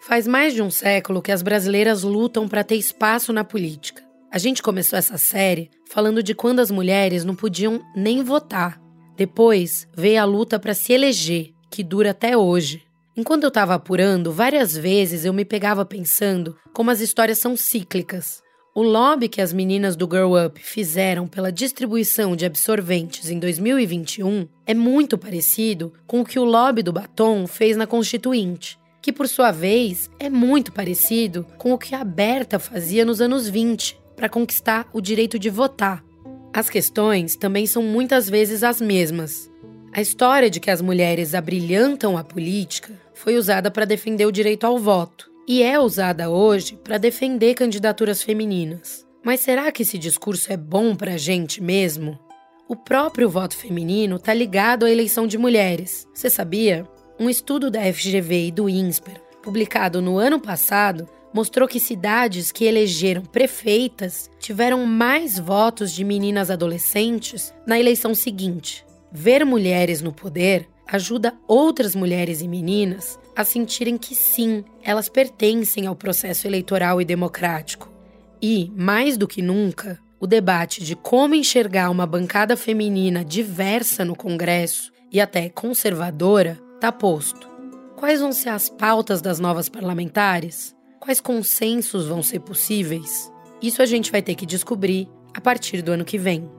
Faz 0.00 0.26
mais 0.26 0.54
de 0.54 0.62
um 0.62 0.70
século 0.70 1.20
que 1.20 1.30
as 1.30 1.42
brasileiras 1.42 2.02
lutam 2.02 2.48
para 2.48 2.64
ter 2.64 2.76
espaço 2.76 3.30
na 3.30 3.44
política. 3.44 4.02
A 4.32 4.38
gente 4.38 4.62
começou 4.62 4.98
essa 4.98 5.18
série 5.18 5.70
falando 5.90 6.22
de 6.22 6.34
quando 6.34 6.60
as 6.60 6.70
mulheres 6.70 7.22
não 7.22 7.34
podiam 7.34 7.82
nem 7.94 8.22
votar. 8.22 8.80
Depois 9.14 9.86
veio 9.94 10.22
a 10.22 10.24
luta 10.24 10.58
para 10.58 10.72
se 10.72 10.94
eleger, 10.94 11.50
que 11.70 11.82
dura 11.82 12.12
até 12.12 12.34
hoje. 12.34 12.87
Enquanto 13.18 13.42
eu 13.42 13.48
estava 13.48 13.74
apurando, 13.74 14.30
várias 14.30 14.76
vezes 14.76 15.24
eu 15.24 15.32
me 15.32 15.44
pegava 15.44 15.84
pensando 15.84 16.56
como 16.72 16.92
as 16.92 17.00
histórias 17.00 17.38
são 17.38 17.56
cíclicas. 17.56 18.44
O 18.72 18.80
lobby 18.80 19.28
que 19.28 19.40
as 19.40 19.52
meninas 19.52 19.96
do 19.96 20.08
Girl 20.08 20.36
Up 20.36 20.62
fizeram 20.62 21.26
pela 21.26 21.50
distribuição 21.50 22.36
de 22.36 22.46
absorventes 22.46 23.28
em 23.28 23.40
2021 23.40 24.46
é 24.64 24.72
muito 24.72 25.18
parecido 25.18 25.92
com 26.06 26.20
o 26.20 26.24
que 26.24 26.38
o 26.38 26.44
lobby 26.44 26.80
do 26.80 26.92
batom 26.92 27.44
fez 27.48 27.76
na 27.76 27.88
Constituinte, 27.88 28.78
que 29.02 29.12
por 29.12 29.26
sua 29.26 29.50
vez 29.50 30.08
é 30.20 30.30
muito 30.30 30.72
parecido 30.72 31.44
com 31.58 31.72
o 31.72 31.78
que 31.78 31.96
a 31.96 32.04
Berta 32.04 32.60
fazia 32.60 33.04
nos 33.04 33.20
anos 33.20 33.48
20 33.48 33.98
para 34.14 34.28
conquistar 34.28 34.88
o 34.92 35.00
direito 35.00 35.40
de 35.40 35.50
votar. 35.50 36.04
As 36.54 36.70
questões 36.70 37.34
também 37.34 37.66
são 37.66 37.82
muitas 37.82 38.30
vezes 38.30 38.62
as 38.62 38.80
mesmas. 38.80 39.50
A 39.92 40.00
história 40.00 40.50
de 40.50 40.60
que 40.60 40.70
as 40.70 40.82
mulheres 40.82 41.34
abrilhantam 41.34 42.16
a 42.16 42.22
política 42.22 42.92
foi 43.14 43.36
usada 43.36 43.70
para 43.70 43.84
defender 43.84 44.26
o 44.26 44.32
direito 44.32 44.64
ao 44.64 44.78
voto 44.78 45.30
e 45.46 45.62
é 45.62 45.80
usada 45.80 46.28
hoje 46.28 46.78
para 46.84 46.98
defender 46.98 47.54
candidaturas 47.54 48.22
femininas. 48.22 49.06
Mas 49.24 49.40
será 49.40 49.72
que 49.72 49.82
esse 49.82 49.98
discurso 49.98 50.52
é 50.52 50.56
bom 50.56 50.94
para 50.94 51.14
a 51.14 51.18
gente 51.18 51.62
mesmo? 51.62 52.18
O 52.68 52.76
próprio 52.76 53.30
voto 53.30 53.56
feminino 53.56 54.16
está 54.16 54.34
ligado 54.34 54.84
à 54.84 54.90
eleição 54.90 55.26
de 55.26 55.38
mulheres. 55.38 56.06
Você 56.12 56.28
sabia? 56.28 56.86
Um 57.18 57.30
estudo 57.30 57.70
da 57.70 57.80
FGV 57.80 58.48
e 58.48 58.52
do 58.52 58.68
INSPER, 58.68 59.20
publicado 59.42 60.02
no 60.02 60.18
ano 60.18 60.38
passado, 60.38 61.08
mostrou 61.32 61.66
que 61.66 61.80
cidades 61.80 62.52
que 62.52 62.66
elegeram 62.66 63.22
prefeitas 63.22 64.30
tiveram 64.38 64.84
mais 64.84 65.38
votos 65.38 65.92
de 65.92 66.04
meninas 66.04 66.50
adolescentes 66.50 67.54
na 67.66 67.80
eleição 67.80 68.14
seguinte. 68.14 68.86
Ver 69.10 69.44
mulheres 69.44 70.02
no 70.02 70.12
poder 70.12 70.68
ajuda 70.86 71.34
outras 71.46 71.94
mulheres 71.94 72.40
e 72.40 72.48
meninas 72.48 73.18
a 73.36 73.44
sentirem 73.44 73.96
que 73.96 74.14
sim, 74.14 74.64
elas 74.82 75.08
pertencem 75.08 75.86
ao 75.86 75.94
processo 75.94 76.46
eleitoral 76.46 77.00
e 77.00 77.04
democrático. 77.04 77.92
E, 78.40 78.72
mais 78.74 79.16
do 79.16 79.28
que 79.28 79.42
nunca, 79.42 79.98
o 80.18 80.26
debate 80.26 80.82
de 80.82 80.96
como 80.96 81.34
enxergar 81.34 81.90
uma 81.90 82.06
bancada 82.06 82.56
feminina 82.56 83.24
diversa 83.24 84.04
no 84.04 84.16
Congresso 84.16 84.92
e 85.12 85.20
até 85.20 85.48
conservadora 85.48 86.58
está 86.74 86.90
posto. 86.90 87.48
Quais 87.96 88.20
vão 88.20 88.32
ser 88.32 88.50
as 88.50 88.68
pautas 88.68 89.20
das 89.20 89.38
novas 89.40 89.68
parlamentares? 89.68 90.74
Quais 91.00 91.20
consensos 91.20 92.06
vão 92.06 92.22
ser 92.22 92.40
possíveis? 92.40 93.30
Isso 93.60 93.82
a 93.82 93.86
gente 93.86 94.10
vai 94.10 94.22
ter 94.22 94.34
que 94.34 94.46
descobrir 94.46 95.08
a 95.34 95.40
partir 95.40 95.82
do 95.82 95.92
ano 95.92 96.04
que 96.04 96.18
vem. 96.18 96.57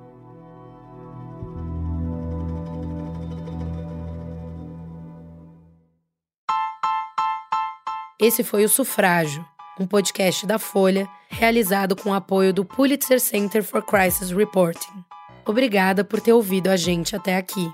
Esse 8.22 8.43
foi 8.43 8.65
o 8.65 8.70
Sufrágio, 8.70 9.45
um 9.80 9.88
podcast 9.88 10.45
da 10.45 10.59
Folha 10.59 11.07
realizado 11.30 11.95
com 11.95 12.09
o 12.09 12.13
apoio 12.13 12.53
do 12.53 12.65
Pulitzer 12.65 13.17
Center 13.17 13.63
for 13.63 13.82
Crisis 13.82 14.30
Reporting. 14.32 15.05
Obrigada 15.45 16.03
por 16.03 16.20
ter 16.20 16.34
ouvido 16.34 16.67
a 16.67 16.76
gente 16.76 17.15
até 17.15 17.38
aqui. 17.38 17.72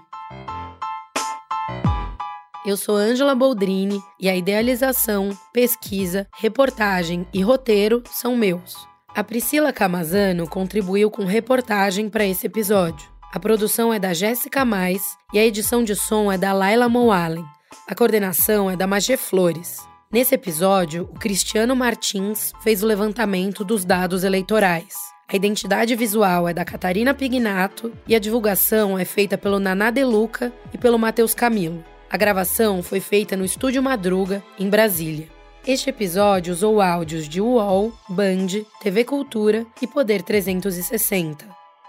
Eu 2.63 2.77
sou 2.77 2.95
Ângela 2.95 3.33
Boldrini 3.33 3.99
e 4.19 4.29
a 4.29 4.35
idealização, 4.35 5.35
pesquisa, 5.51 6.27
reportagem 6.37 7.27
e 7.33 7.41
roteiro 7.41 8.03
são 8.11 8.37
meus. 8.37 8.75
A 9.15 9.23
Priscila 9.23 9.73
Camazano 9.73 10.47
contribuiu 10.47 11.09
com 11.09 11.25
reportagem 11.25 12.07
para 12.07 12.23
esse 12.23 12.45
episódio. 12.45 13.09
A 13.33 13.39
produção 13.39 13.91
é 13.91 13.97
da 13.97 14.13
Jéssica 14.13 14.63
Mais 14.63 15.17
e 15.33 15.39
a 15.39 15.43
edição 15.43 15.83
de 15.83 15.95
som 15.95 16.31
é 16.31 16.37
da 16.37 16.53
Laila 16.53 16.87
Moalen. 16.87 17.43
A 17.87 17.95
coordenação 17.95 18.69
é 18.69 18.75
da 18.75 18.85
Magé 18.85 19.17
Flores. 19.17 19.94
Nesse 20.11 20.35
episódio, 20.35 21.09
o 21.11 21.19
Cristiano 21.19 21.75
Martins 21.75 22.53
fez 22.61 22.83
o 22.83 22.85
levantamento 22.85 23.65
dos 23.65 23.83
dados 23.83 24.23
eleitorais. 24.23 24.93
A 25.27 25.35
identidade 25.35 25.95
visual 25.95 26.47
é 26.47 26.53
da 26.53 26.63
Catarina 26.63 27.13
Pignato 27.13 27.91
e 28.07 28.15
a 28.15 28.19
divulgação 28.19 28.97
é 28.97 29.03
feita 29.03 29.37
pelo 29.37 29.59
Naná 29.59 29.89
De 29.89 30.03
Luca 30.03 30.53
e 30.71 30.77
pelo 30.77 30.99
Matheus 30.99 31.33
Camilo. 31.33 31.83
A 32.09 32.15
gravação 32.15 32.83
foi 32.83 32.99
feita 32.99 33.35
no 33.35 33.43
Estúdio 33.43 33.81
Madruga, 33.81 34.43
em 34.59 34.69
Brasília. 34.69 35.27
Este 35.67 35.89
episódio 35.89 36.53
usou 36.53 36.79
áudios 36.79 37.27
de 37.27 37.41
UOL, 37.41 37.91
Band, 38.07 38.63
TV 38.79 39.03
Cultura 39.03 39.65
e 39.81 39.87
Poder 39.87 40.21
360. 40.21 41.47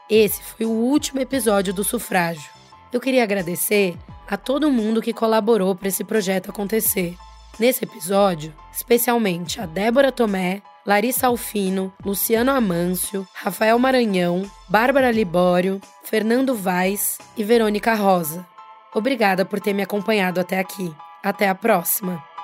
Esse 0.09 0.43
foi 0.43 0.65
o 0.65 0.71
último 0.71 1.21
episódio 1.21 1.75
do 1.75 1.85
Sufrágio. 1.85 2.51
Eu 2.91 2.99
queria 2.99 3.23
agradecer 3.23 3.95
a 4.27 4.39
todo 4.39 4.73
mundo 4.73 5.03
que 5.03 5.13
colaborou 5.13 5.77
para 5.77 5.89
esse 5.89 6.03
projeto 6.03 6.51
acontecer. 6.51 7.15
Nesse 7.59 7.85
episódio, 7.85 8.53
especialmente 8.71 9.61
a 9.61 9.67
Débora 9.67 10.13
Tomé, 10.13 10.61
Larissa 10.85 11.29
Alfino, 11.29 11.93
Luciano 12.05 12.51
Amâncio, 12.51 13.27
Rafael 13.33 13.79
Maranhão, 13.79 14.49
Bárbara 14.69 15.11
Libório, 15.11 15.81
Fernando 16.05 16.55
Vaz 16.55 17.19
e 17.35 17.43
Verônica 17.43 17.95
Rosa. 17.95 18.47
Obrigada 18.95 19.45
por 19.45 19.59
ter 19.59 19.73
me 19.73 19.83
acompanhado 19.83 20.39
até 20.39 20.59
aqui. 20.59 20.95
Até 21.23 21.49
a 21.49 21.55
próxima! 21.55 22.36